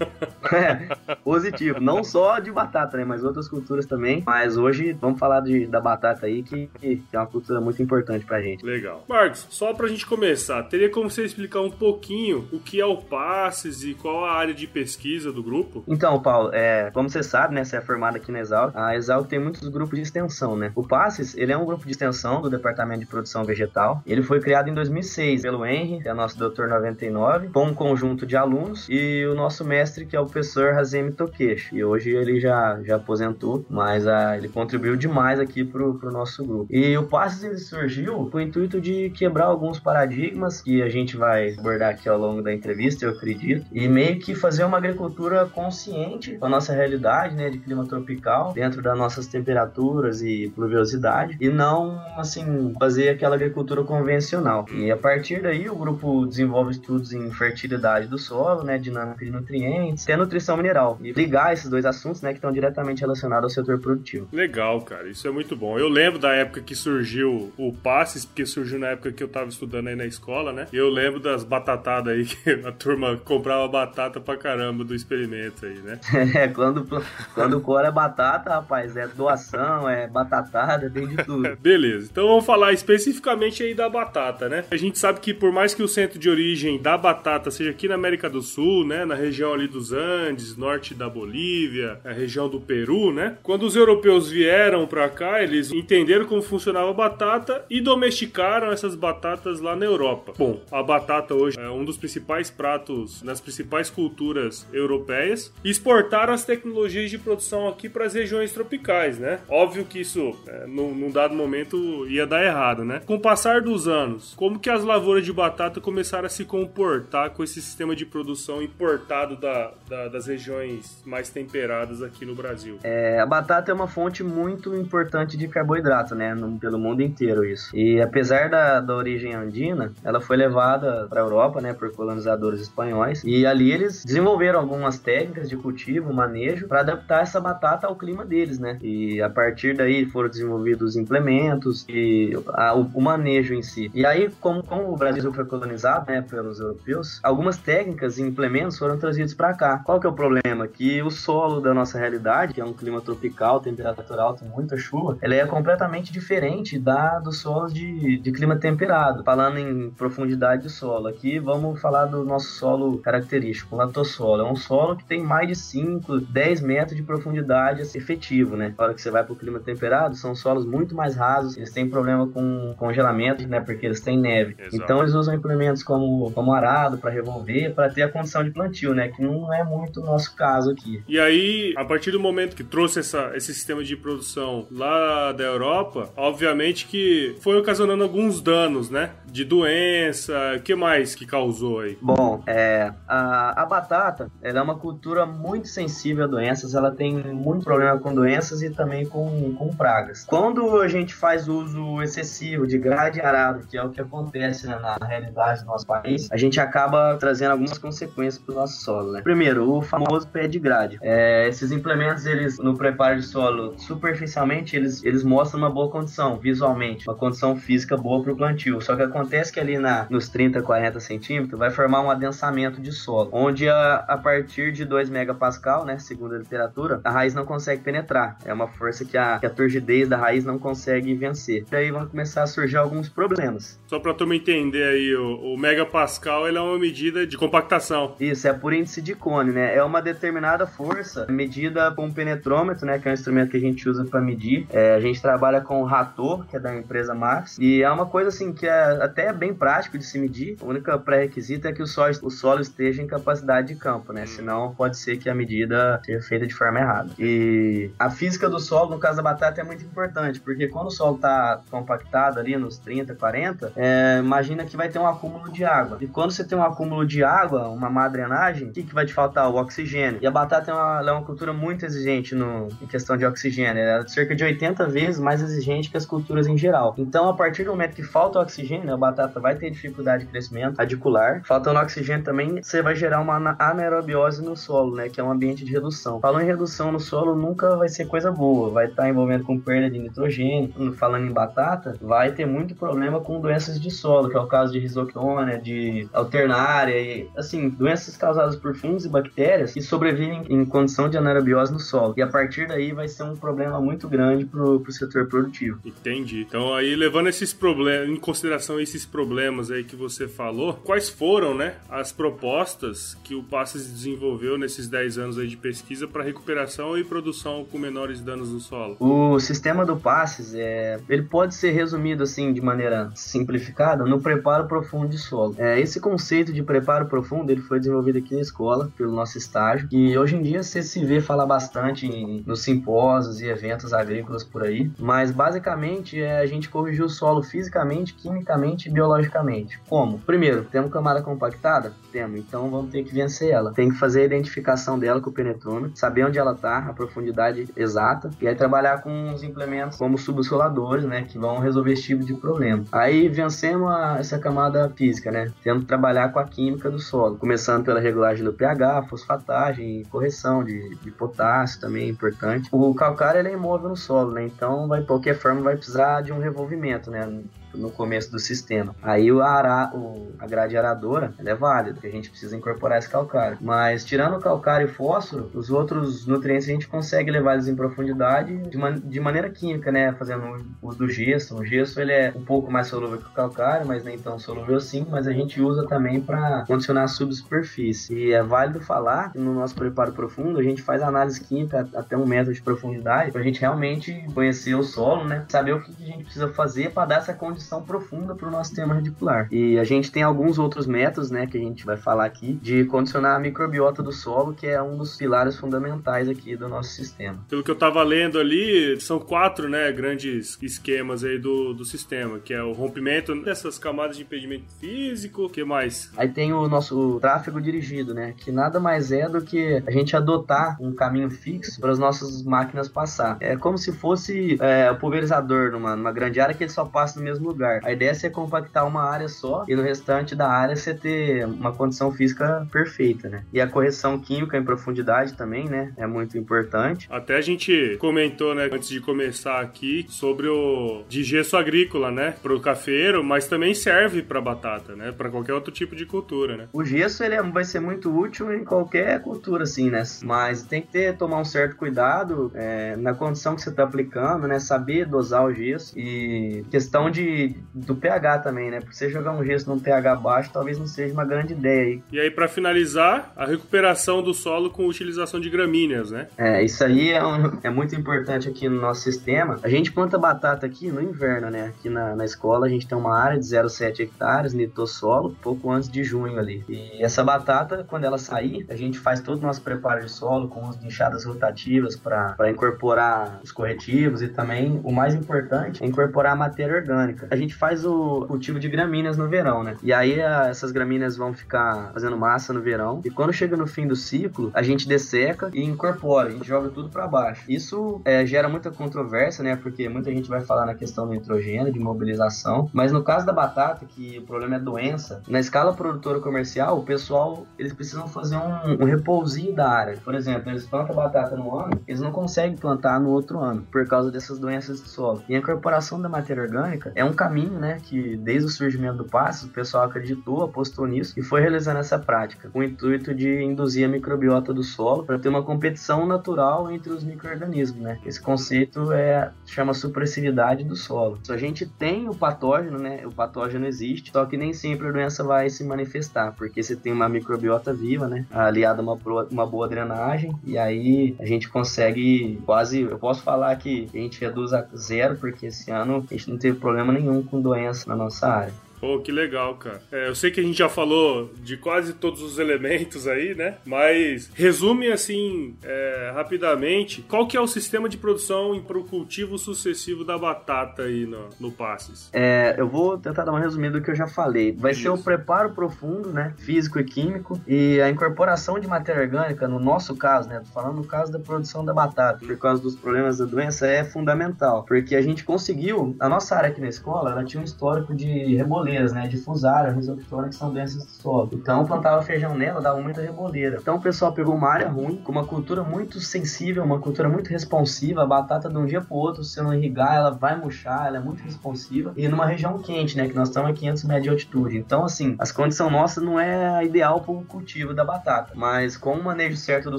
é, 0.52 1.14
positivo. 1.22 1.80
Não 1.80 2.02
só 2.02 2.38
de 2.38 2.50
batata, 2.50 2.96
né? 2.96 3.04
Mas 3.04 3.24
outras 3.24 3.48
culturas 3.48 3.86
também. 3.86 4.22
Mas 4.26 4.56
hoje 4.56 4.92
vamos 4.92 5.18
falar 5.18 5.40
de, 5.40 5.66
da 5.66 5.80
batata 5.80 6.26
aí, 6.26 6.42
que, 6.42 6.68
que 6.78 7.02
é 7.12 7.18
uma 7.18 7.26
cultura 7.26 7.60
muito 7.60 7.82
importante 7.82 8.24
pra 8.24 8.40
gente. 8.40 8.64
Legal. 8.64 9.04
Marcos, 9.08 9.46
só 9.50 9.72
pra 9.74 9.88
gente 9.88 10.06
começar, 10.06 10.62
teria 10.64 10.90
como 10.90 11.10
você 11.10 11.24
explicar 11.24 11.60
um 11.60 11.70
pouquinho 11.70 12.48
o 12.52 12.58
que 12.58 12.80
é 12.80 12.86
o 12.86 12.96
Passes 12.96 13.82
e 13.82 13.94
qual 13.94 14.24
a 14.24 14.32
área 14.32 14.54
de 14.54 14.66
pesquisa 14.66 15.32
do 15.32 15.42
grupo? 15.42 15.82
Então, 15.86 16.20
Paulo, 16.20 16.50
é, 16.52 16.90
como 16.92 17.08
você 17.08 17.22
sabe, 17.22 17.54
né? 17.54 17.64
Você 17.64 17.76
é 17.76 17.80
formado 17.80 18.16
aqui 18.16 18.30
na 18.30 18.40
Exalc. 18.40 18.76
A 18.76 18.96
Exalc 18.96 19.28
tem 19.28 19.38
muitos 19.38 19.66
grupos 19.68 19.96
de 19.96 20.02
extensão, 20.02 20.56
né? 20.56 20.72
O 20.74 20.86
Passes, 20.86 21.36
ele 21.36 21.52
é 21.52 21.56
um 21.56 21.64
grupo 21.64 21.84
de 21.84 21.92
extensão 21.92 22.40
do 22.40 22.50
Departamento 22.50 23.00
de 23.00 23.06
Produção 23.06 23.44
Vegetal. 23.44 24.02
Ele 24.06 24.22
foi 24.22 24.40
criado 24.40 24.68
em 24.68 24.74
2006 24.74 25.42
pelo 25.42 25.64
Henry, 25.64 26.02
que 26.02 26.08
é 26.08 26.14
nosso 26.14 26.38
doutor 26.38 26.68
99, 26.68 27.48
com 27.48 27.66
um 27.66 27.74
conjunto 27.74 28.26
de 28.26 28.36
alunos 28.36 28.86
e 28.88 29.26
o 29.26 29.34
nosso 29.34 29.64
mestre 29.64 29.89
mestre, 29.90 30.06
que 30.06 30.16
é 30.16 30.20
o 30.20 30.26
professor 30.26 30.74
Hazemi 30.74 31.12
Tokeshi. 31.12 31.76
E 31.76 31.84
hoje 31.84 32.10
ele 32.10 32.38
já, 32.38 32.80
já 32.84 32.96
aposentou, 32.96 33.64
mas 33.68 34.06
ah, 34.06 34.36
ele 34.36 34.48
contribuiu 34.48 34.96
demais 34.96 35.40
aqui 35.40 35.64
pro, 35.64 35.94
pro 35.94 36.12
nosso 36.12 36.44
grupo. 36.44 36.66
E 36.70 36.96
o 36.96 37.04
Passes 37.04 37.42
ele 37.42 37.58
surgiu 37.58 38.28
com 38.30 38.38
o 38.38 38.40
intuito 38.40 38.80
de 38.80 39.10
quebrar 39.10 39.46
alguns 39.46 39.80
paradigmas 39.80 40.60
que 40.62 40.82
a 40.82 40.88
gente 40.88 41.16
vai 41.16 41.54
abordar 41.58 41.90
aqui 41.90 42.08
ao 42.08 42.18
longo 42.18 42.42
da 42.42 42.52
entrevista, 42.52 43.04
eu 43.04 43.10
acredito, 43.10 43.66
e 43.72 43.88
meio 43.88 44.18
que 44.18 44.34
fazer 44.34 44.64
uma 44.64 44.78
agricultura 44.78 45.46
consciente 45.46 46.36
com 46.36 46.46
a 46.46 46.48
nossa 46.48 46.72
realidade, 46.72 47.34
né, 47.34 47.50
de 47.50 47.58
clima 47.58 47.84
tropical, 47.86 48.52
dentro 48.52 48.80
das 48.80 48.96
nossas 48.96 49.26
temperaturas 49.26 50.22
e 50.22 50.52
pluviosidade, 50.54 51.36
e 51.40 51.48
não, 51.48 52.00
assim, 52.16 52.74
fazer 52.78 53.08
aquela 53.08 53.34
agricultura 53.34 53.82
convencional. 53.82 54.66
E 54.72 54.90
a 54.90 54.96
partir 54.96 55.42
daí 55.42 55.68
o 55.68 55.74
grupo 55.74 56.26
desenvolve 56.26 56.72
estudos 56.72 57.12
em 57.12 57.30
fertilidade 57.32 58.06
do 58.06 58.18
solo, 58.18 58.62
né, 58.62 58.78
dinâmica 58.78 59.24
de 59.24 59.30
nutrientes, 59.30 59.79
nutrientes 59.80 60.06
e 60.06 60.12
a 60.12 60.16
nutrição 60.16 60.56
mineral. 60.56 60.98
E 61.02 61.12
ligar 61.12 61.52
esses 61.52 61.68
dois 61.68 61.84
assuntos, 61.84 62.20
né, 62.22 62.30
que 62.30 62.36
estão 62.36 62.52
diretamente 62.52 63.00
relacionados 63.00 63.44
ao 63.44 63.50
setor 63.50 63.80
produtivo. 63.80 64.28
Legal, 64.32 64.80
cara. 64.82 65.08
Isso 65.08 65.26
é 65.26 65.30
muito 65.30 65.56
bom. 65.56 65.78
Eu 65.78 65.88
lembro 65.88 66.18
da 66.18 66.32
época 66.32 66.60
que 66.60 66.74
surgiu 66.74 67.52
o 67.56 67.72
Passes, 67.72 68.24
porque 68.24 68.44
surgiu 68.44 68.78
na 68.78 68.88
época 68.88 69.12
que 69.12 69.22
eu 69.22 69.28
tava 69.28 69.48
estudando 69.48 69.88
aí 69.88 69.96
na 69.96 70.06
escola, 70.06 70.52
né? 70.52 70.66
E 70.72 70.76
eu 70.76 70.88
lembro 70.88 71.20
das 71.20 71.42
batatadas 71.44 72.12
aí, 72.12 72.24
que 72.26 72.50
a 72.66 72.72
turma 72.72 73.16
comprava 73.16 73.66
batata 73.68 74.20
pra 74.20 74.36
caramba 74.36 74.84
do 74.84 74.94
experimento 74.94 75.64
aí, 75.64 75.78
né? 75.78 75.98
é, 76.34 76.48
quando, 76.48 76.86
quando 77.34 77.58
o 77.58 77.60
cor 77.60 77.84
é 77.84 77.90
batata, 77.90 78.50
rapaz, 78.50 78.96
é 78.96 79.06
doação, 79.08 79.88
é 79.88 80.06
batatada, 80.06 80.90
tem 80.90 81.06
de 81.06 81.16
tudo. 81.24 81.56
Beleza. 81.60 82.08
Então 82.10 82.26
vamos 82.26 82.44
falar 82.44 82.72
especificamente 82.72 83.62
aí 83.62 83.74
da 83.74 83.88
batata, 83.88 84.48
né? 84.48 84.64
A 84.70 84.76
gente 84.76 84.98
sabe 84.98 85.20
que 85.20 85.32
por 85.32 85.52
mais 85.52 85.74
que 85.74 85.82
o 85.82 85.88
centro 85.88 86.18
de 86.18 86.28
origem 86.28 86.80
da 86.80 86.96
batata 86.98 87.50
seja 87.50 87.70
aqui 87.70 87.88
na 87.88 87.94
América 87.94 88.28
do 88.28 88.42
Sul, 88.42 88.86
né? 88.86 89.04
Na 89.04 89.14
região 89.14 89.52
ali 89.54 89.68
dos 89.70 89.92
Andes, 89.92 90.56
norte 90.56 90.94
da 90.94 91.08
Bolívia, 91.08 92.00
a 92.04 92.12
região 92.12 92.48
do 92.48 92.60
Peru, 92.60 93.12
né? 93.12 93.38
Quando 93.42 93.64
os 93.64 93.76
europeus 93.76 94.30
vieram 94.30 94.86
para 94.86 95.08
cá, 95.08 95.42
eles 95.42 95.72
entenderam 95.72 96.26
como 96.26 96.42
funcionava 96.42 96.90
a 96.90 96.94
batata 96.94 97.64
e 97.70 97.80
domesticaram 97.80 98.72
essas 98.72 98.94
batatas 98.94 99.60
lá 99.60 99.74
na 99.74 99.86
Europa. 99.86 100.32
Bom, 100.36 100.60
a 100.70 100.82
batata 100.82 101.34
hoje 101.34 101.58
é 101.58 101.70
um 101.70 101.84
dos 101.84 101.96
principais 101.96 102.50
pratos 102.50 103.22
nas 103.22 103.40
principais 103.40 103.88
culturas 103.88 104.66
europeias 104.72 105.52
exportaram 105.64 106.32
as 106.32 106.44
tecnologias 106.44 107.10
de 107.10 107.18
produção 107.18 107.68
aqui 107.68 107.88
para 107.88 108.04
as 108.04 108.14
regiões 108.14 108.52
tropicais, 108.52 109.18
né? 109.18 109.40
Óbvio 109.48 109.84
que 109.84 110.00
isso, 110.00 110.34
é, 110.46 110.66
num, 110.66 110.94
num 110.94 111.10
dado 111.10 111.34
momento, 111.34 112.06
ia 112.08 112.26
dar 112.26 112.44
errado, 112.44 112.84
né? 112.84 113.02
Com 113.06 113.14
o 113.14 113.20
passar 113.20 113.60
dos 113.60 113.86
anos, 113.86 114.34
como 114.36 114.58
que 114.58 114.70
as 114.70 114.84
lavouras 114.84 115.24
de 115.24 115.32
batata 115.32 115.80
começaram 115.80 116.26
a 116.26 116.30
se 116.30 116.44
comportar 116.44 117.30
com 117.30 117.44
esse 117.44 117.60
sistema 117.60 117.94
de 117.94 118.06
produção 118.06 118.62
importado 118.62 119.36
da 119.36 119.59
da, 119.88 120.08
das 120.08 120.26
regiões 120.26 121.02
mais 121.04 121.30
temperadas 121.30 122.02
aqui 122.02 122.24
no 122.24 122.34
Brasil? 122.34 122.78
É, 122.82 123.18
a 123.20 123.26
batata 123.26 123.70
é 123.70 123.74
uma 123.74 123.88
fonte 123.88 124.22
muito 124.22 124.74
importante 124.74 125.36
de 125.36 125.48
carboidrato, 125.48 126.14
né? 126.14 126.34
No, 126.34 126.58
pelo 126.58 126.78
mundo 126.78 127.02
inteiro 127.02 127.44
isso. 127.44 127.74
E 127.76 128.00
apesar 128.00 128.48
da, 128.48 128.80
da 128.80 128.94
origem 128.94 129.34
andina, 129.34 129.92
ela 130.04 130.20
foi 130.20 130.36
levada 130.36 131.06
para 131.08 131.20
a 131.20 131.24
Europa, 131.24 131.60
né? 131.60 131.72
Por 131.72 131.92
colonizadores 131.92 132.60
espanhóis. 132.60 133.22
E 133.24 133.46
ali 133.46 133.70
eles 133.72 134.04
desenvolveram 134.04 134.60
algumas 134.60 134.98
técnicas 134.98 135.48
de 135.48 135.56
cultivo, 135.56 136.12
manejo, 136.12 136.68
para 136.68 136.80
adaptar 136.80 137.22
essa 137.22 137.40
batata 137.40 137.86
ao 137.86 137.96
clima 137.96 138.24
deles, 138.24 138.58
né? 138.58 138.78
E 138.82 139.20
a 139.20 139.28
partir 139.28 139.76
daí 139.76 140.06
foram 140.06 140.28
desenvolvidos 140.28 140.96
implementos 140.96 141.84
e 141.88 142.32
a, 142.48 142.74
o, 142.74 142.90
o, 142.94 143.00
manejo 143.00 143.54
em 143.54 143.62
si. 143.62 143.90
E 143.94 144.04
aí, 144.06 144.30
como, 144.40 144.62
como 144.62 144.92
o 144.92 144.96
Brasil 144.96 145.32
foi 145.32 145.44
colonizado, 145.44 146.10
né? 146.10 146.22
Pelos 146.22 146.60
europeus, 146.60 147.20
algumas 147.22 147.56
técnicas 147.58 148.18
e 148.18 148.22
implementos 148.22 148.78
foram 148.78 148.98
trazidos 148.98 149.34
para 149.40 149.54
cá. 149.54 149.78
Qual 149.78 149.98
que 149.98 150.06
é 150.06 150.10
o 150.10 150.12
problema? 150.12 150.68
Que 150.68 151.02
o 151.02 151.10
solo 151.10 151.62
da 151.62 151.72
nossa 151.72 151.98
realidade, 151.98 152.52
que 152.52 152.60
é 152.60 152.64
um 152.64 152.74
clima 152.74 153.00
tropical, 153.00 153.58
temperatura 153.58 154.22
alta 154.22 154.44
muita 154.44 154.76
chuva, 154.76 155.16
ela 155.22 155.34
é 155.34 155.46
completamente 155.46 156.12
diferente 156.12 156.78
da 156.78 157.18
do 157.18 157.32
solo 157.32 157.68
de, 157.68 158.18
de 158.18 158.32
clima 158.32 158.56
temperado. 158.56 159.24
Falando 159.24 159.58
em 159.58 159.90
profundidade 159.92 160.64
de 160.64 160.70
solo, 160.70 161.08
aqui 161.08 161.38
vamos 161.38 161.80
falar 161.80 162.04
do 162.04 162.22
nosso 162.22 162.48
solo 162.48 162.98
característico, 162.98 163.74
o 163.74 163.78
latossolo. 163.78 164.42
É 164.42 164.50
um 164.50 164.56
solo 164.56 164.94
que 164.94 165.04
tem 165.04 165.22
mais 165.22 165.48
de 165.48 165.54
5, 165.54 166.20
10 166.20 166.60
metros 166.60 166.94
de 166.94 167.02
profundidade 167.02 167.80
efetivo, 167.96 168.56
né? 168.56 168.74
Na 168.76 168.84
hora 168.84 168.94
que 168.94 169.00
você 169.00 169.10
vai 169.10 169.24
para 169.24 169.32
o 169.32 169.36
clima 169.36 169.58
temperado, 169.58 170.16
são 170.16 170.34
solos 170.34 170.66
muito 170.66 170.94
mais 170.94 171.16
rasos, 171.16 171.56
eles 171.56 171.72
têm 171.72 171.88
problema 171.88 172.28
com 172.28 172.74
congelamento, 172.76 173.48
né? 173.48 173.58
Porque 173.58 173.86
eles 173.86 174.00
têm 174.00 174.18
neve. 174.18 174.54
Exato. 174.58 174.76
Então 174.76 174.98
eles 175.00 175.14
usam 175.14 175.34
implementos 175.34 175.82
como, 175.82 176.30
como 176.32 176.52
arado 176.52 176.98
para 176.98 177.10
revolver, 177.10 177.74
para 177.74 177.88
ter 177.88 178.02
a 178.02 178.08
condição 178.10 178.44
de 178.44 178.50
plantio, 178.50 178.94
né? 178.94 179.08
Que 179.08 179.29
não 179.30 179.52
é 179.52 179.64
muito 179.64 180.00
o 180.00 180.04
nosso 180.04 180.34
caso 180.36 180.70
aqui. 180.70 181.02
E 181.08 181.18
aí, 181.18 181.74
a 181.76 181.84
partir 181.84 182.10
do 182.10 182.20
momento 182.20 182.56
que 182.56 182.64
trouxe 182.64 183.00
essa, 183.00 183.32
esse 183.34 183.52
sistema 183.54 183.82
de 183.82 183.96
produção 183.96 184.66
lá 184.70 185.32
da 185.32 185.44
Europa, 185.44 186.10
obviamente 186.16 186.86
que 186.86 187.36
foi 187.40 187.58
ocasionando 187.58 188.02
alguns 188.02 188.40
danos, 188.40 188.90
né? 188.90 189.10
De 189.26 189.44
doença, 189.44 190.32
o 190.56 190.60
que 190.60 190.74
mais 190.74 191.14
que 191.14 191.26
causou 191.26 191.80
aí? 191.80 191.98
Bom, 192.00 192.42
é, 192.46 192.92
a, 193.06 193.62
a 193.62 193.66
batata, 193.66 194.30
ela 194.42 194.58
é 194.58 194.62
uma 194.62 194.76
cultura 194.76 195.26
muito 195.26 195.68
sensível 195.68 196.24
a 196.24 196.26
doenças, 196.26 196.74
ela 196.74 196.90
tem 196.90 197.16
muito 197.16 197.64
problema 197.64 197.98
com 197.98 198.14
doenças 198.14 198.62
e 198.62 198.70
também 198.70 199.06
com, 199.06 199.54
com 199.54 199.68
pragas. 199.74 200.24
Quando 200.24 200.80
a 200.80 200.88
gente 200.88 201.14
faz 201.14 201.48
uso 201.48 202.02
excessivo 202.02 202.66
de 202.66 202.78
grade 202.78 203.20
arado, 203.20 203.66
que 203.66 203.76
é 203.76 203.82
o 203.82 203.90
que 203.90 204.00
acontece 204.00 204.66
né, 204.66 204.78
na 204.78 204.96
realidade 205.06 205.60
do 205.60 205.66
nosso 205.66 205.86
país, 205.86 206.28
a 206.30 206.36
gente 206.36 206.60
acaba 206.60 207.16
trazendo 207.18 207.52
algumas 207.52 207.78
consequências 207.78 208.42
para 208.42 208.52
o 208.52 208.56
nosso 208.56 208.82
solo, 208.82 209.12
né? 209.12 209.19
Primeiro, 209.22 209.70
o 209.70 209.82
famoso 209.82 210.26
pé 210.28 210.46
de 210.46 210.58
grade. 210.58 210.98
É, 211.02 211.48
esses 211.48 211.72
implementos, 211.72 212.26
eles 212.26 212.58
no 212.58 212.76
preparo 212.76 213.16
de 213.16 213.22
solo, 213.22 213.74
superficialmente, 213.78 214.76
eles, 214.76 215.02
eles 215.04 215.22
mostram 215.22 215.60
uma 215.60 215.70
boa 215.70 215.90
condição, 215.90 216.38
visualmente, 216.38 217.08
uma 217.08 217.16
condição 217.16 217.56
física 217.56 217.96
boa 217.96 218.22
para 218.22 218.32
o 218.32 218.36
plantio. 218.36 218.80
Só 218.80 218.96
que 218.96 219.02
acontece 219.02 219.52
que 219.52 219.60
ali 219.60 219.78
na, 219.78 220.06
nos 220.10 220.28
30, 220.28 220.62
40 220.62 221.00
centímetros 221.00 221.58
vai 221.58 221.70
formar 221.70 222.02
um 222.02 222.10
adensamento 222.10 222.80
de 222.80 222.92
solo, 222.92 223.30
onde 223.32 223.68
a, 223.68 223.96
a 224.08 224.18
partir 224.18 224.72
de 224.72 224.84
2 224.84 225.10
megapascal, 225.10 225.84
né, 225.84 225.98
segundo 225.98 226.34
a 226.34 226.38
literatura, 226.38 227.00
a 227.04 227.10
raiz 227.10 227.34
não 227.34 227.44
consegue 227.44 227.82
penetrar. 227.82 228.38
É 228.44 228.52
uma 228.52 228.68
força 228.68 229.04
que 229.04 229.16
a, 229.16 229.38
que 229.38 229.46
a 229.46 229.50
turgidez 229.50 230.08
da 230.08 230.16
raiz 230.16 230.44
não 230.44 230.58
consegue 230.58 231.14
vencer. 231.14 231.64
Daí 231.70 231.90
vão 231.90 232.06
começar 232.06 232.42
a 232.42 232.46
surgir 232.46 232.76
alguns 232.76 233.08
problemas. 233.08 233.80
Só 233.86 233.98
para 233.98 234.14
tu 234.14 234.26
me 234.26 234.36
entender 234.36 234.84
aí, 234.84 235.14
o, 235.14 235.54
o 235.54 235.58
megapascal 235.58 236.48
ele 236.48 236.58
é 236.58 236.60
uma 236.60 236.78
medida 236.78 237.26
de 237.26 237.36
compactação. 237.36 238.14
Isso, 238.20 238.46
é 238.46 238.52
por 238.52 238.72
índice 238.72 239.02
de 239.02 239.09
de 239.10 239.14
cone, 239.14 239.52
né? 239.52 239.74
É 239.74 239.82
uma 239.82 240.00
determinada 240.00 240.66
força 240.66 241.26
medida 241.28 241.90
com 241.90 242.06
um 242.06 242.12
penetrômetro, 242.12 242.86
né? 242.86 242.98
Que 242.98 243.08
é 243.08 243.10
um 243.10 243.14
instrumento 243.14 243.50
que 243.50 243.56
a 243.56 243.60
gente 243.60 243.88
usa 243.88 244.04
para 244.04 244.20
medir. 244.20 244.66
É, 244.70 244.94
a 244.94 245.00
gente 245.00 245.20
trabalha 245.20 245.60
com 245.60 245.82
o 245.82 245.84
Rator, 245.84 246.46
que 246.46 246.56
é 246.56 246.60
da 246.60 246.74
empresa 246.74 247.14
Max, 247.14 247.58
e 247.58 247.82
é 247.82 247.90
uma 247.90 248.06
coisa 248.06 248.28
assim 248.28 248.52
que 248.52 248.66
é 248.66 249.02
até 249.02 249.32
bem 249.32 249.52
prático 249.52 249.98
de 249.98 250.04
se 250.04 250.18
medir. 250.18 250.56
O 250.60 250.68
único 250.68 250.96
pré-requisito 251.00 251.66
é 251.66 251.72
que 251.72 251.82
o 251.82 251.86
solo, 251.86 252.12
o 252.22 252.30
solo 252.30 252.60
esteja 252.60 253.02
em 253.02 253.06
capacidade 253.06 253.68
de 253.68 253.74
campo, 253.74 254.12
né? 254.12 254.26
Senão 254.26 254.74
pode 254.74 254.96
ser 254.96 255.16
que 255.16 255.28
a 255.28 255.34
medida 255.34 256.00
seja 256.04 256.20
feita 256.20 256.46
de 256.46 256.54
forma 256.54 256.78
errada. 256.78 257.10
E 257.18 257.90
a 257.98 258.10
física 258.10 258.48
do 258.48 258.60
solo, 258.60 258.90
no 258.90 258.98
caso 258.98 259.16
da 259.16 259.22
batata, 259.22 259.60
é 259.60 259.64
muito 259.64 259.84
importante, 259.84 260.40
porque 260.40 260.68
quando 260.68 260.88
o 260.88 260.90
solo 260.90 261.16
está 261.16 261.60
compactado 261.70 262.38
ali 262.38 262.56
nos 262.56 262.78
30, 262.78 263.14
40, 263.14 263.72
é, 263.76 264.18
imagina 264.20 264.64
que 264.64 264.76
vai 264.76 264.88
ter 264.88 264.98
um 264.98 265.06
acúmulo 265.06 265.50
de 265.50 265.64
água. 265.64 265.98
E 266.00 266.06
quando 266.06 266.30
você 266.30 266.44
tem 266.44 266.56
um 266.56 266.62
acúmulo 266.62 267.06
de 267.06 267.24
água, 267.24 267.68
uma 267.68 267.90
má 267.90 268.08
drenagem, 268.08 268.68
o 268.68 268.72
que, 268.72 268.82
que 268.82 268.94
vai 268.94 268.99
te 269.04 269.12
faltar? 269.12 269.48
O 269.50 269.56
oxigênio. 269.56 270.18
E 270.22 270.26
a 270.26 270.30
batata 270.30 270.70
é 270.70 270.74
uma, 270.74 271.00
é 271.00 271.12
uma 271.12 271.22
cultura 271.22 271.52
muito 271.52 271.84
exigente 271.84 272.34
no, 272.34 272.68
em 272.80 272.86
questão 272.86 273.16
de 273.16 273.24
oxigênio. 273.24 273.80
Ela 273.80 274.02
é 274.02 274.08
cerca 274.08 274.34
de 274.34 274.44
80 274.44 274.86
vezes 274.88 275.20
mais 275.20 275.42
exigente 275.42 275.90
que 275.90 275.96
as 275.96 276.06
culturas 276.06 276.46
em 276.46 276.56
geral. 276.56 276.94
Então, 276.98 277.28
a 277.28 277.34
partir 277.34 277.64
do 277.64 277.70
momento 277.70 277.94
que 277.94 278.02
falta 278.02 278.38
oxigênio, 278.38 278.92
a 278.92 278.96
batata 278.96 279.40
vai 279.40 279.54
ter 279.54 279.70
dificuldade 279.70 280.24
de 280.24 280.30
crescimento 280.30 280.76
radicular. 280.76 281.42
Faltando 281.44 281.78
oxigênio 281.80 282.24
também, 282.24 282.62
você 282.62 282.82
vai 282.82 282.94
gerar 282.94 283.20
uma 283.20 283.56
anaerobiose 283.58 284.42
no 284.42 284.56
solo, 284.56 284.96
né? 284.96 285.08
Que 285.08 285.20
é 285.20 285.24
um 285.24 285.30
ambiente 285.30 285.64
de 285.64 285.72
redução. 285.72 286.20
Falando 286.20 286.42
em 286.42 286.46
redução 286.46 286.92
no 286.92 287.00
solo, 287.00 287.34
nunca 287.34 287.76
vai 287.76 287.88
ser 287.88 288.06
coisa 288.06 288.30
boa. 288.30 288.70
Vai 288.70 288.86
estar 288.86 289.08
envolvendo 289.08 289.44
com 289.44 289.58
perda 289.58 289.90
de 289.90 289.98
nitrogênio. 289.98 290.92
Falando 290.96 291.26
em 291.26 291.32
batata, 291.32 291.96
vai 292.00 292.32
ter 292.32 292.46
muito 292.46 292.74
problema 292.74 293.20
com 293.20 293.40
doenças 293.40 293.80
de 293.80 293.90
solo, 293.90 294.28
que 294.28 294.36
é 294.36 294.40
o 294.40 294.46
caso 294.46 294.72
de 294.72 294.78
risoctônia, 294.78 295.58
de 295.58 296.08
alternária 296.12 296.98
e, 296.98 297.28
assim, 297.36 297.68
doenças 297.68 298.16
causadas 298.16 298.56
por 298.56 298.74
fungos 298.74 298.89
e 299.04 299.08
bactérias 299.08 299.72
que 299.72 299.80
sobrevivem 299.80 300.44
em 300.48 300.64
condição 300.64 301.08
de 301.08 301.16
anaerobiose 301.16 301.72
no 301.72 301.80
solo. 301.80 302.14
E 302.16 302.22
a 302.22 302.26
partir 302.26 302.66
daí 302.66 302.92
vai 302.92 303.08
ser 303.08 303.24
um 303.24 303.36
problema 303.36 303.80
muito 303.80 304.08
grande 304.08 304.44
pro, 304.44 304.80
pro 304.80 304.92
setor 304.92 305.26
produtivo. 305.26 305.78
Entendi. 305.84 306.44
Então 306.46 306.74
aí, 306.74 306.94
levando 306.94 307.28
esses 307.28 307.52
problemas, 307.52 308.08
em 308.08 308.16
consideração 308.16 308.80
esses 308.80 309.04
problemas 309.04 309.70
aí 309.70 309.84
que 309.84 309.96
você 309.96 310.28
falou, 310.28 310.74
quais 310.74 311.08
foram, 311.08 311.54
né, 311.54 311.74
as 311.88 312.12
propostas 312.12 313.16
que 313.24 313.34
o 313.34 313.42
Passes 313.42 313.90
desenvolveu 313.90 314.56
nesses 314.56 314.88
10 314.88 315.18
anos 315.18 315.38
aí 315.38 315.46
de 315.46 315.56
pesquisa 315.56 316.06
para 316.06 316.22
recuperação 316.22 316.96
e 316.96 317.04
produção 317.04 317.64
com 317.64 317.78
menores 317.78 318.20
danos 318.20 318.52
no 318.52 318.60
solo? 318.60 318.96
O 319.00 319.38
sistema 319.40 319.84
do 319.84 319.96
Passes, 319.96 320.54
é, 320.54 321.00
ele 321.08 321.22
pode 321.22 321.54
ser 321.54 321.70
resumido 321.72 322.22
assim 322.22 322.52
de 322.52 322.60
maneira 322.60 323.10
simplificada 323.14 324.04
no 324.04 324.20
preparo 324.20 324.66
profundo 324.66 325.08
de 325.08 325.18
solo. 325.18 325.54
É, 325.58 325.80
esse 325.80 326.00
conceito 326.00 326.52
de 326.52 326.62
preparo 326.62 327.06
profundo, 327.06 327.50
ele 327.50 327.60
foi 327.60 327.78
desenvolvido 327.78 328.18
aqui 328.18 328.34
na 328.34 328.40
escola 328.40 328.79
pelo 328.96 329.12
nosso 329.12 329.38
estágio 329.38 329.88
e 329.90 330.16
hoje 330.16 330.36
em 330.36 330.42
dia 330.42 330.62
você 330.62 330.82
se 330.82 331.04
vê 331.04 331.20
falar 331.20 331.46
bastante 331.46 332.06
em, 332.06 332.42
nos 332.46 332.62
simpósios 332.62 333.40
e 333.40 333.46
eventos 333.46 333.92
agrícolas 333.92 334.44
por 334.44 334.62
aí, 334.62 334.90
mas 334.98 335.30
basicamente 335.30 336.20
é 336.20 336.40
a 336.40 336.46
gente 336.46 336.68
corrigir 336.68 337.04
o 337.04 337.08
solo 337.08 337.42
fisicamente, 337.42 338.14
quimicamente 338.14 338.88
e 338.88 338.92
biologicamente. 338.92 339.80
Como? 339.88 340.18
Primeiro, 340.20 340.64
temos 340.64 340.92
camada 340.92 341.22
compactada? 341.22 341.92
Temos, 342.12 342.38
então 342.38 342.70
vamos 342.70 342.90
ter 342.90 343.04
que 343.04 343.14
vencer 343.14 343.50
ela. 343.50 343.72
Tem 343.72 343.88
que 343.88 343.96
fazer 343.96 344.22
a 344.22 344.24
identificação 344.24 344.98
dela 344.98 345.20
com 345.20 345.30
o 345.30 345.32
penetrômetro, 345.32 345.96
saber 345.96 346.24
onde 346.24 346.38
ela 346.38 346.52
está, 346.52 346.78
a 346.78 346.92
profundidade 346.92 347.68
exata, 347.76 348.30
e 348.40 348.48
aí 348.48 348.54
trabalhar 348.54 349.02
com 349.02 349.32
os 349.32 349.42
implementos 349.42 349.98
como 349.98 350.18
subsoladores, 350.18 351.04
né, 351.04 351.22
que 351.22 351.38
vão 351.38 351.58
resolver 351.58 351.92
esse 351.92 352.02
tipo 352.02 352.24
de 352.24 352.34
problema. 352.34 352.84
Aí 352.92 353.28
vencemos 353.28 353.90
a, 353.90 354.16
essa 354.18 354.38
camada 354.38 354.90
física, 354.96 355.30
né, 355.30 355.52
tendo 355.62 355.80
que 355.80 355.86
trabalhar 355.86 356.32
com 356.32 356.38
a 356.38 356.44
química 356.44 356.90
do 356.90 356.98
solo, 356.98 357.36
começando 357.36 357.84
pela 357.84 358.00
regulagem 358.00 358.44
do 358.44 358.52
pH, 358.52 358.69
fosfatagem, 359.08 360.04
correção 360.10 360.64
de, 360.64 360.96
de 360.96 361.10
potássio 361.10 361.80
também 361.80 362.04
é 362.04 362.08
importante. 362.08 362.68
O 362.72 362.94
calcário 362.94 363.46
é 363.46 363.52
imóvel 363.52 363.90
no 363.90 363.96
solo, 363.96 364.32
né, 364.32 364.44
então 364.44 364.88
de 364.88 365.04
qualquer 365.04 365.38
forma 365.38 365.60
vai 365.60 365.76
precisar 365.76 366.22
de 366.22 366.32
um 366.32 366.38
revolvimento, 366.38 367.10
né, 367.10 367.26
no 367.74 367.90
começo 367.90 368.30
do 368.30 368.38
sistema. 368.38 368.94
Aí 369.02 369.30
o, 369.30 369.42
ara, 369.42 369.90
o, 369.94 370.32
a 370.38 370.46
grade 370.46 370.76
aradora 370.76 371.32
é 371.44 371.54
válida, 371.54 371.94
porque 371.94 372.06
a 372.06 372.10
gente 372.10 372.30
precisa 372.30 372.56
incorporar 372.56 372.98
esse 372.98 373.08
calcário. 373.08 373.58
Mas 373.60 374.04
tirando 374.04 374.36
o 374.36 374.40
calcário 374.40 374.86
e 374.86 374.90
fósforo, 374.90 375.50
os 375.54 375.70
outros 375.70 376.26
nutrientes 376.26 376.68
a 376.68 376.72
gente 376.72 376.88
consegue 376.88 377.30
levar 377.30 377.54
eles 377.54 377.68
em 377.68 377.76
profundidade 377.76 378.56
de, 378.68 378.78
man, 378.78 378.98
de 378.98 379.20
maneira 379.20 379.50
química, 379.50 379.92
né? 379.92 380.12
Fazendo 380.12 380.64
o 380.82 380.94
do 380.94 381.08
gesso. 381.08 381.56
O 381.56 381.64
gesso 381.64 382.00
ele 382.00 382.12
é 382.12 382.32
um 382.34 382.44
pouco 382.44 382.70
mais 382.70 382.88
solúvel 382.88 383.18
que 383.18 383.26
o 383.26 383.30
calcário, 383.30 383.86
mas 383.86 384.04
nem 384.04 384.18
tão 384.18 384.38
solúvel 384.38 384.76
assim, 384.76 385.06
mas 385.08 385.26
a 385.26 385.32
gente 385.32 385.60
usa 385.60 385.86
também 385.86 386.20
para 386.20 386.64
condicionar 386.66 387.04
a 387.04 387.08
subsuperfície. 387.08 388.14
E 388.14 388.32
é 388.32 388.42
válido 388.42 388.80
falar 388.80 389.32
que 389.32 389.38
no 389.38 389.54
nosso 389.54 389.74
preparo 389.74 390.12
profundo 390.12 390.58
a 390.58 390.62
gente 390.62 390.82
faz 390.82 391.02
análise 391.02 391.40
química 391.40 391.88
até 391.94 392.16
um 392.16 392.26
metro 392.26 392.52
de 392.52 392.60
profundidade 392.60 393.30
para 393.30 393.40
a 393.40 393.44
gente 393.44 393.60
realmente 393.60 394.24
conhecer 394.34 394.74
o 394.74 394.82
solo, 394.82 395.24
né? 395.24 395.44
Saber 395.48 395.74
o 395.74 395.80
que 395.80 395.92
a 396.02 396.06
gente 396.06 396.24
precisa 396.24 396.48
fazer 396.48 396.90
para 396.90 397.06
dar 397.06 397.16
essa 397.16 397.32
condição 397.32 397.59
profunda 397.82 398.34
para 398.34 398.48
o 398.48 398.50
nosso 398.50 398.70
sistema 398.70 398.94
radicular. 398.94 399.48
E 399.50 399.78
a 399.78 399.84
gente 399.84 400.10
tem 400.10 400.22
alguns 400.22 400.58
outros 400.58 400.86
métodos, 400.86 401.30
né, 401.30 401.46
que 401.46 401.56
a 401.56 401.60
gente 401.60 401.84
vai 401.84 401.96
falar 401.96 402.24
aqui, 402.24 402.54
de 402.54 402.84
condicionar 402.84 403.36
a 403.36 403.40
microbiota 403.40 404.02
do 404.02 404.12
solo, 404.12 404.54
que 404.54 404.66
é 404.66 404.80
um 404.82 404.96
dos 404.96 405.16
pilares 405.16 405.56
fundamentais 405.56 406.28
aqui 406.28 406.56
do 406.56 406.68
nosso 406.68 406.90
sistema. 406.90 407.38
Pelo 407.48 407.62
que 407.62 407.70
eu 407.70 407.74
estava 407.74 408.02
lendo 408.02 408.38
ali, 408.38 409.00
são 409.00 409.18
quatro, 409.18 409.68
né, 409.68 409.90
grandes 409.92 410.58
esquemas 410.62 411.24
aí 411.24 411.38
do, 411.38 411.74
do 411.74 411.84
sistema, 411.84 412.38
que 412.38 412.52
é 412.52 412.62
o 412.62 412.72
rompimento 412.72 413.34
dessas 413.42 413.78
camadas 413.78 414.16
de 414.16 414.22
impedimento 414.22 414.64
físico, 414.80 415.44
o 415.44 415.50
que 415.50 415.64
mais? 415.64 416.10
Aí 416.16 416.28
tem 416.28 416.52
o 416.52 416.68
nosso 416.68 417.18
tráfego 417.20 417.60
dirigido, 417.60 418.14
né, 418.14 418.34
que 418.36 418.50
nada 418.52 418.80
mais 418.80 419.12
é 419.12 419.28
do 419.28 419.40
que 419.42 419.82
a 419.86 419.90
gente 419.90 420.16
adotar 420.16 420.76
um 420.80 420.92
caminho 420.92 421.30
fixo 421.30 421.80
para 421.80 421.90
as 421.90 421.98
nossas 421.98 422.42
máquinas 422.42 422.88
passar. 422.88 423.36
É 423.40 423.56
como 423.56 423.78
se 423.78 423.92
fosse 423.92 424.56
é, 424.60 424.90
o 424.90 424.96
pulverizador 424.96 425.72
numa, 425.72 425.96
numa 425.96 426.12
grande 426.12 426.40
área 426.40 426.54
que 426.54 426.64
ele 426.64 426.70
só 426.70 426.84
passa 426.84 427.18
no 427.18 427.24
mesmo 427.24 427.49
lugar. 427.50 427.80
A 427.84 427.92
ideia 427.92 428.10
é 428.10 428.14
você 428.14 428.30
compactar 428.30 428.86
uma 428.86 429.02
área 429.02 429.28
só 429.28 429.64
e 429.68 429.74
no 429.74 429.82
restante 429.82 430.34
da 430.34 430.48
área 430.48 430.76
você 430.76 430.94
ter 430.94 431.46
uma 431.46 431.72
condição 431.72 432.12
física 432.12 432.66
perfeita, 432.70 433.28
né? 433.28 433.44
E 433.52 433.60
a 433.60 433.66
correção 433.66 434.18
química 434.18 434.56
em 434.56 434.64
profundidade 434.64 435.34
também, 435.34 435.68
né? 435.68 435.92
É 435.96 436.06
muito 436.06 436.36
importante. 436.38 437.08
Até 437.10 437.36
a 437.36 437.40
gente 437.40 437.96
comentou, 437.98 438.54
né, 438.54 438.68
antes 438.72 438.88
de 438.88 439.00
começar 439.00 439.60
aqui, 439.60 440.06
sobre 440.08 440.48
o 440.48 441.04
de 441.08 441.22
gesso 441.22 441.56
agrícola, 441.56 442.10
né? 442.10 442.34
Pro 442.42 442.60
cafeiro, 442.60 443.22
mas 443.22 443.46
também 443.46 443.74
serve 443.74 444.22
para 444.22 444.40
batata, 444.40 444.94
né? 444.94 445.12
Para 445.12 445.30
qualquer 445.30 445.54
outro 445.54 445.72
tipo 445.72 445.94
de 445.94 446.06
cultura, 446.06 446.56
né? 446.56 446.68
O 446.72 446.84
gesso 446.84 447.22
ele 447.24 447.34
é, 447.34 447.42
vai 447.42 447.64
ser 447.64 447.80
muito 447.80 448.10
útil 448.16 448.52
em 448.52 448.64
qualquer 448.64 449.20
cultura, 449.22 449.64
assim, 449.64 449.90
né? 449.90 450.02
Mas 450.22 450.62
tem 450.62 450.82
que 450.82 450.88
ter, 450.88 451.16
tomar 451.16 451.40
um 451.40 451.44
certo 451.44 451.76
cuidado 451.76 452.50
é, 452.54 452.96
na 452.96 453.14
condição 453.14 453.54
que 453.54 453.62
você 453.62 453.70
está 453.70 453.84
aplicando, 453.84 454.46
né? 454.46 454.58
Saber 454.58 455.06
dosar 455.06 455.44
o 455.44 455.52
gesso 455.52 455.98
e 455.98 456.64
questão 456.70 457.10
de 457.10 457.39
do 457.74 457.94
pH 457.94 458.38
também, 458.38 458.70
né? 458.70 458.80
Porque 458.80 458.94
você 458.94 459.10
jogar 459.10 459.32
um 459.32 459.44
gesso 459.44 459.68
num 459.68 459.78
pH 459.78 460.16
baixo 460.16 460.50
talvez 460.52 460.78
não 460.78 460.86
seja 460.86 461.12
uma 461.12 461.24
grande 461.24 461.52
ideia 461.52 461.82
aí. 461.82 462.02
E 462.12 462.20
aí, 462.20 462.30
para 462.30 462.48
finalizar, 462.48 463.32
a 463.36 463.46
recuperação 463.46 464.22
do 464.22 464.34
solo 464.34 464.70
com 464.70 464.86
utilização 464.86 465.40
de 465.40 465.50
gramíneas, 465.50 466.10
né? 466.10 466.28
É, 466.36 466.62
isso 466.62 466.82
aí 466.84 467.10
é, 467.10 467.24
um, 467.24 467.58
é 467.62 467.70
muito 467.70 467.94
importante 467.94 468.48
aqui 468.48 468.68
no 468.68 468.80
nosso 468.80 469.02
sistema. 469.02 469.58
A 469.62 469.68
gente 469.68 469.92
planta 469.92 470.18
batata 470.18 470.66
aqui 470.66 470.90
no 470.90 471.00
inverno, 471.00 471.50
né? 471.50 471.72
Aqui 471.76 471.88
na, 471.88 472.14
na 472.14 472.24
escola 472.24 472.66
a 472.66 472.68
gente 472.68 472.86
tem 472.86 472.96
uma 472.96 473.16
área 473.16 473.38
de 473.38 473.44
0,7 473.44 474.00
hectares, 474.00 474.52
nitossolo, 474.52 475.36
pouco 475.42 475.70
antes 475.70 475.88
de 475.88 476.04
junho 476.04 476.38
ali. 476.38 476.64
E 476.68 477.02
essa 477.02 477.22
batata, 477.22 477.84
quando 477.86 478.04
ela 478.04 478.18
sair, 478.18 478.66
a 478.68 478.76
gente 478.76 478.98
faz 478.98 479.20
todo 479.20 479.38
o 479.38 479.42
nosso 479.42 479.62
preparo 479.62 480.00
de 480.00 480.10
solo 480.10 480.48
com 480.48 480.68
as 480.68 480.82
enxadas 480.82 481.24
rotativas 481.24 481.96
para 481.96 482.36
incorporar 482.50 483.40
os 483.42 483.52
corretivos 483.52 484.22
e 484.22 484.28
também, 484.28 484.80
o 484.82 484.92
mais 484.92 485.14
importante, 485.14 485.82
é 485.82 485.86
incorporar 485.86 486.32
a 486.32 486.36
matéria 486.36 486.76
orgânica 486.76 487.28
a 487.30 487.36
gente 487.36 487.54
faz 487.54 487.84
o 487.84 488.26
cultivo 488.26 488.58
de 488.58 488.68
gramíneas 488.68 489.16
no 489.16 489.28
verão, 489.28 489.62
né? 489.62 489.76
E 489.82 489.92
aí 489.92 490.20
a, 490.20 490.48
essas 490.48 490.72
gramíneas 490.72 491.16
vão 491.16 491.32
ficar 491.32 491.92
fazendo 491.92 492.16
massa 492.16 492.52
no 492.52 492.60
verão. 492.60 493.00
E 493.04 493.10
quando 493.10 493.32
chega 493.32 493.56
no 493.56 493.66
fim 493.66 493.86
do 493.86 493.96
ciclo, 493.96 494.50
a 494.54 494.62
gente 494.62 494.88
desseca 494.88 495.50
e 495.52 495.62
incorpora, 495.62 496.28
a 496.28 496.32
gente 496.32 496.46
joga 496.46 496.68
tudo 496.68 496.88
para 496.88 497.06
baixo. 497.06 497.44
Isso 497.48 498.00
é, 498.04 498.24
gera 498.26 498.48
muita 498.48 498.70
controvérsia, 498.70 499.42
né? 499.44 499.56
Porque 499.56 499.88
muita 499.88 500.10
gente 500.10 500.28
vai 500.28 500.40
falar 500.40 500.66
na 500.66 500.74
questão 500.74 501.06
do 501.06 501.12
nitrogênio, 501.12 501.72
de 501.72 501.78
mobilização. 501.78 502.68
Mas 502.72 502.92
no 502.92 503.02
caso 503.02 503.24
da 503.24 503.32
batata, 503.32 503.86
que 503.86 504.18
o 504.18 504.22
problema 504.22 504.56
é 504.56 504.58
doença, 504.58 505.22
na 505.28 505.40
escala 505.40 505.72
produtora 505.72 506.20
comercial, 506.20 506.78
o 506.78 506.84
pessoal 506.84 507.46
eles 507.58 507.72
precisam 507.72 508.08
fazer 508.08 508.36
um, 508.36 508.82
um 508.82 508.84
repousinho 508.84 509.54
da 509.54 509.68
área. 509.68 509.96
Por 510.04 510.14
exemplo, 510.14 510.50
eles 510.50 510.66
plantam 510.66 510.94
batata 510.94 511.36
no 511.36 511.56
ano, 511.56 511.80
eles 511.86 512.00
não 512.00 512.10
conseguem 512.10 512.56
plantar 512.56 513.00
no 513.00 513.10
outro 513.10 513.38
ano 513.38 513.66
por 513.70 513.86
causa 513.86 514.10
dessas 514.10 514.38
doenças 514.38 514.80
do 514.80 514.88
solo. 514.88 515.22
E 515.28 515.34
a 515.34 515.38
incorporação 515.38 516.00
da 516.00 516.08
matéria 516.08 516.42
orgânica 516.42 516.92
é 516.94 517.04
um 517.04 517.12
caminho, 517.20 517.58
né, 517.58 517.78
que 517.82 518.16
desde 518.16 518.46
o 518.46 518.48
surgimento 518.48 518.96
do 518.96 519.04
passe, 519.04 519.44
o 519.44 519.48
pessoal 519.48 519.84
acreditou, 519.84 520.42
apostou 520.42 520.86
nisso 520.86 521.12
e 521.18 521.22
foi 521.22 521.42
realizando 521.42 521.78
essa 521.78 521.98
prática, 521.98 522.48
com 522.48 522.60
o 522.60 522.62
intuito 522.62 523.14
de 523.14 523.42
induzir 523.42 523.84
a 523.84 523.88
microbiota 523.88 524.54
do 524.54 524.62
solo 524.62 525.04
para 525.04 525.18
ter 525.18 525.28
uma 525.28 525.42
competição 525.42 526.06
natural 526.06 526.70
entre 526.70 526.90
os 526.90 527.04
micro-organismos, 527.04 527.82
né? 527.82 527.98
Esse 528.06 528.18
conceito 528.18 528.90
é 528.90 529.30
chama 529.44 529.74
supressividade 529.74 530.64
do 530.64 530.74
solo. 530.74 531.18
Se 531.22 531.30
a 531.30 531.36
gente 531.36 531.66
tem 531.66 532.08
o 532.08 532.14
patógeno, 532.14 532.78
né, 532.78 533.02
o 533.04 533.12
patógeno 533.12 533.66
existe, 533.66 534.12
só 534.12 534.24
que 534.24 534.38
nem 534.38 534.54
sempre 534.54 534.88
a 534.88 534.92
doença 534.92 535.22
vai 535.22 535.50
se 535.50 535.62
manifestar, 535.62 536.32
porque 536.32 536.62
você 536.62 536.74
tem 536.74 536.90
uma 536.90 537.08
microbiota 537.08 537.74
viva, 537.74 538.08
né, 538.08 538.24
aliada 538.30 538.80
a 538.80 538.82
uma, 538.82 538.98
uma 539.30 539.46
boa 539.46 539.68
drenagem, 539.68 540.34
e 540.42 540.56
aí 540.56 541.14
a 541.20 541.26
gente 541.26 541.50
consegue 541.50 542.40
quase, 542.46 542.80
eu 542.80 542.98
posso 542.98 543.22
falar 543.22 543.54
que 543.56 543.90
a 543.92 543.98
gente 543.98 544.18
reduz 544.22 544.54
a 544.54 544.66
zero, 544.74 545.16
porque 545.16 545.46
esse 545.46 545.70
ano 545.70 546.02
a 546.10 546.14
gente 546.14 546.30
não 546.30 546.38
teve 546.38 546.58
problema 546.58 546.92
nenhum 546.94 547.09
com 547.30 547.40
doença 547.40 547.88
na 547.88 547.96
nossa 547.96 548.28
área. 548.28 548.54
Pô, 548.80 548.98
que 548.98 549.12
legal, 549.12 549.56
cara. 549.56 549.82
É, 549.92 550.08
eu 550.08 550.14
sei 550.14 550.30
que 550.30 550.40
a 550.40 550.42
gente 550.42 550.56
já 550.56 550.68
falou 550.68 551.30
de 551.42 551.58
quase 551.58 551.92
todos 551.92 552.22
os 552.22 552.38
elementos 552.38 553.06
aí, 553.06 553.34
né? 553.34 553.56
Mas 553.64 554.30
resume 554.34 554.90
assim, 554.90 555.54
é, 555.62 556.12
rapidamente, 556.14 557.02
qual 557.02 557.26
que 557.26 557.36
é 557.36 557.40
o 557.40 557.46
sistema 557.46 557.88
de 557.88 557.98
produção 557.98 558.58
para 558.66 558.78
o 558.78 558.84
cultivo 558.84 559.36
sucessivo 559.36 560.02
da 560.02 560.16
batata 560.16 560.84
aí 560.84 561.04
no, 561.04 561.28
no 561.38 561.52
Passes? 561.52 562.08
É, 562.12 562.54
eu 562.56 562.66
vou 562.66 562.96
tentar 562.96 563.24
dar 563.24 563.32
uma 563.32 563.40
resumida 563.40 563.78
do 563.78 563.84
que 563.84 563.90
eu 563.90 563.94
já 563.94 564.06
falei. 564.06 564.52
Vai 564.52 564.72
Isso. 564.72 564.82
ser 564.82 564.88
o 564.88 564.96
preparo 564.96 565.50
profundo, 565.50 566.10
né? 566.10 566.32
Físico 566.38 566.80
e 566.80 566.84
químico 566.84 567.38
e 567.46 567.80
a 567.82 567.90
incorporação 567.90 568.58
de 568.58 568.66
matéria 568.66 569.02
orgânica, 569.02 569.46
no 569.46 569.58
nosso 569.58 569.94
caso, 569.94 570.26
né? 570.28 570.40
Tô 570.40 570.52
falando 570.52 570.76
no 570.76 570.84
caso 570.84 571.12
da 571.12 571.18
produção 571.18 571.62
da 571.64 571.74
batata, 571.74 572.24
por 572.24 572.38
causa 572.38 572.62
dos 572.62 572.74
problemas 572.74 573.18
da 573.18 573.26
doença, 573.26 573.66
é 573.66 573.84
fundamental. 573.84 574.64
Porque 574.64 574.96
a 574.96 575.02
gente 575.02 575.22
conseguiu, 575.22 575.94
a 576.00 576.08
nossa 576.08 576.34
área 576.34 576.48
aqui 576.48 576.62
na 576.62 576.68
escola, 576.68 577.10
ela 577.10 577.24
tinha 577.24 577.42
um 577.42 577.44
histórico 577.44 577.94
de 577.94 578.36
reboleiro 578.36 578.69
reboleiras, 578.70 578.92
né? 578.92 579.06
De 579.08 579.16
fusara, 579.18 579.72
risoptona, 579.72 580.28
que 580.28 580.34
são 580.34 580.52
doenças 580.52 580.84
do 580.84 580.90
solo. 580.90 581.30
Então, 581.32 581.66
plantava 581.66 582.02
feijão 582.02 582.34
nela, 582.34 582.60
dava 582.60 582.80
muita 582.80 583.00
reboleira. 583.00 583.58
Então, 583.60 583.76
o 583.76 583.80
pessoal 583.80 584.12
pegou 584.12 584.34
uma 584.34 584.48
área 584.48 584.68
ruim, 584.68 584.96
com 584.96 585.12
uma 585.12 585.24
cultura 585.24 585.62
muito 585.62 586.00
sensível, 586.00 586.62
uma 586.62 586.78
cultura 586.78 587.08
muito 587.08 587.28
responsiva. 587.28 588.02
A 588.02 588.06
batata, 588.06 588.48
de 588.48 588.56
um 588.56 588.66
dia 588.66 588.80
pro 588.80 588.94
outro, 588.94 589.24
se 589.24 589.40
não 589.42 589.52
irrigar, 589.52 589.94
ela 589.94 590.10
vai 590.10 590.38
murchar, 590.38 590.86
ela 590.86 590.98
é 590.98 591.00
muito 591.00 591.22
responsiva. 591.22 591.92
E 591.96 592.08
numa 592.08 592.26
região 592.26 592.58
quente, 592.58 592.96
né? 592.96 593.08
Que 593.08 593.14
nós 593.14 593.28
estamos 593.28 593.50
a 593.50 593.52
500 593.52 593.84
metros 593.84 594.02
de 594.04 594.10
altitude. 594.10 594.58
Então, 594.58 594.84
assim, 594.84 595.16
as 595.18 595.32
condições 595.32 595.72
nossas 595.72 596.02
não 596.02 596.18
é 596.18 596.64
ideal 596.64 597.00
para 597.00 597.12
o 597.12 597.24
cultivo 597.24 597.74
da 597.74 597.84
batata. 597.84 598.32
Mas 598.34 598.76
com 598.76 598.94
o 598.94 599.02
manejo 599.02 599.36
certo 599.36 599.70
do 599.70 599.78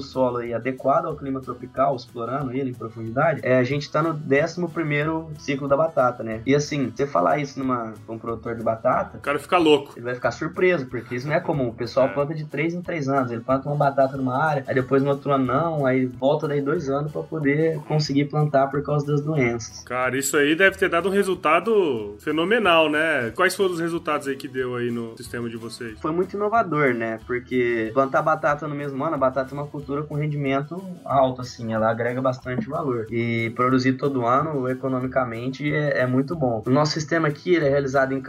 solo 0.00 0.42
e 0.42 0.54
adequado 0.54 1.06
ao 1.06 1.16
clima 1.16 1.40
tropical, 1.40 1.96
explorando 1.96 2.52
ele 2.52 2.70
em 2.70 2.74
profundidade, 2.74 3.40
é, 3.42 3.58
a 3.58 3.64
gente 3.64 3.82
está 3.82 4.02
no 4.02 4.10
11 4.10 4.68
primeiro 4.72 5.30
ciclo 5.38 5.68
da 5.68 5.76
batata, 5.76 6.22
né? 6.22 6.40
E 6.46 6.54
assim, 6.54 6.90
você 6.90 7.06
falar 7.06 7.38
isso 7.38 7.58
numa, 7.58 7.94
um 8.08 8.18
produtor 8.18 8.56
de 8.56 8.62
batata, 8.62 8.81
batata. 8.82 9.18
O 9.18 9.20
cara 9.20 9.38
fica 9.38 9.56
louco. 9.56 9.92
Ele 9.96 10.04
vai 10.04 10.14
ficar 10.14 10.32
surpreso, 10.32 10.86
porque 10.86 11.14
isso 11.14 11.28
não 11.28 11.34
é 11.34 11.40
comum. 11.40 11.68
O 11.68 11.74
pessoal 11.74 12.06
é. 12.06 12.08
planta 12.10 12.34
de 12.34 12.44
3 12.44 12.74
em 12.74 12.82
3 12.82 13.08
anos. 13.08 13.30
Ele 13.30 13.40
planta 13.40 13.68
uma 13.68 13.76
batata 13.76 14.16
numa 14.16 14.42
área, 14.42 14.64
aí 14.66 14.74
depois 14.74 15.02
no 15.02 15.10
outro 15.10 15.32
ano 15.32 15.46
não, 15.46 15.86
aí 15.86 16.06
volta 16.06 16.48
daí 16.48 16.60
dois 16.60 16.88
anos 16.88 17.12
para 17.12 17.22
poder 17.22 17.78
conseguir 17.86 18.26
plantar 18.26 18.68
por 18.68 18.82
causa 18.82 19.06
das 19.06 19.20
doenças. 19.20 19.84
Cara, 19.84 20.18
isso 20.18 20.36
aí 20.36 20.56
deve 20.56 20.76
ter 20.76 20.88
dado 20.88 21.08
um 21.08 21.12
resultado 21.12 22.16
fenomenal, 22.18 22.90
né? 22.90 23.30
Quais 23.34 23.54
foram 23.54 23.74
os 23.74 23.80
resultados 23.80 24.26
aí 24.26 24.36
que 24.36 24.48
deu 24.48 24.74
aí 24.74 24.90
no 24.90 25.16
sistema 25.16 25.48
de 25.48 25.56
vocês? 25.56 25.98
Foi 26.00 26.10
muito 26.10 26.34
inovador, 26.34 26.94
né? 26.94 27.20
Porque 27.26 27.90
plantar 27.94 28.22
batata 28.22 28.66
no 28.66 28.74
mesmo 28.74 29.02
ano, 29.04 29.14
a 29.14 29.18
batata 29.18 29.54
é 29.54 29.54
uma 29.54 29.66
cultura 29.66 30.02
com 30.02 30.14
rendimento 30.14 30.82
alto, 31.04 31.40
assim, 31.40 31.72
ela 31.72 31.90
agrega 31.90 32.20
bastante 32.20 32.68
valor. 32.68 33.06
E 33.10 33.50
produzir 33.50 33.94
todo 33.94 34.26
ano, 34.26 34.68
economicamente, 34.68 35.72
é, 35.72 36.00
é 36.00 36.06
muito 36.06 36.34
bom. 36.34 36.62
O 36.66 36.70
nosso 36.70 36.92
sistema 36.92 37.28
aqui 37.28 37.54
ele 37.54 37.66
é 37.66 37.68
realizado 37.68 38.12
em 38.12 38.20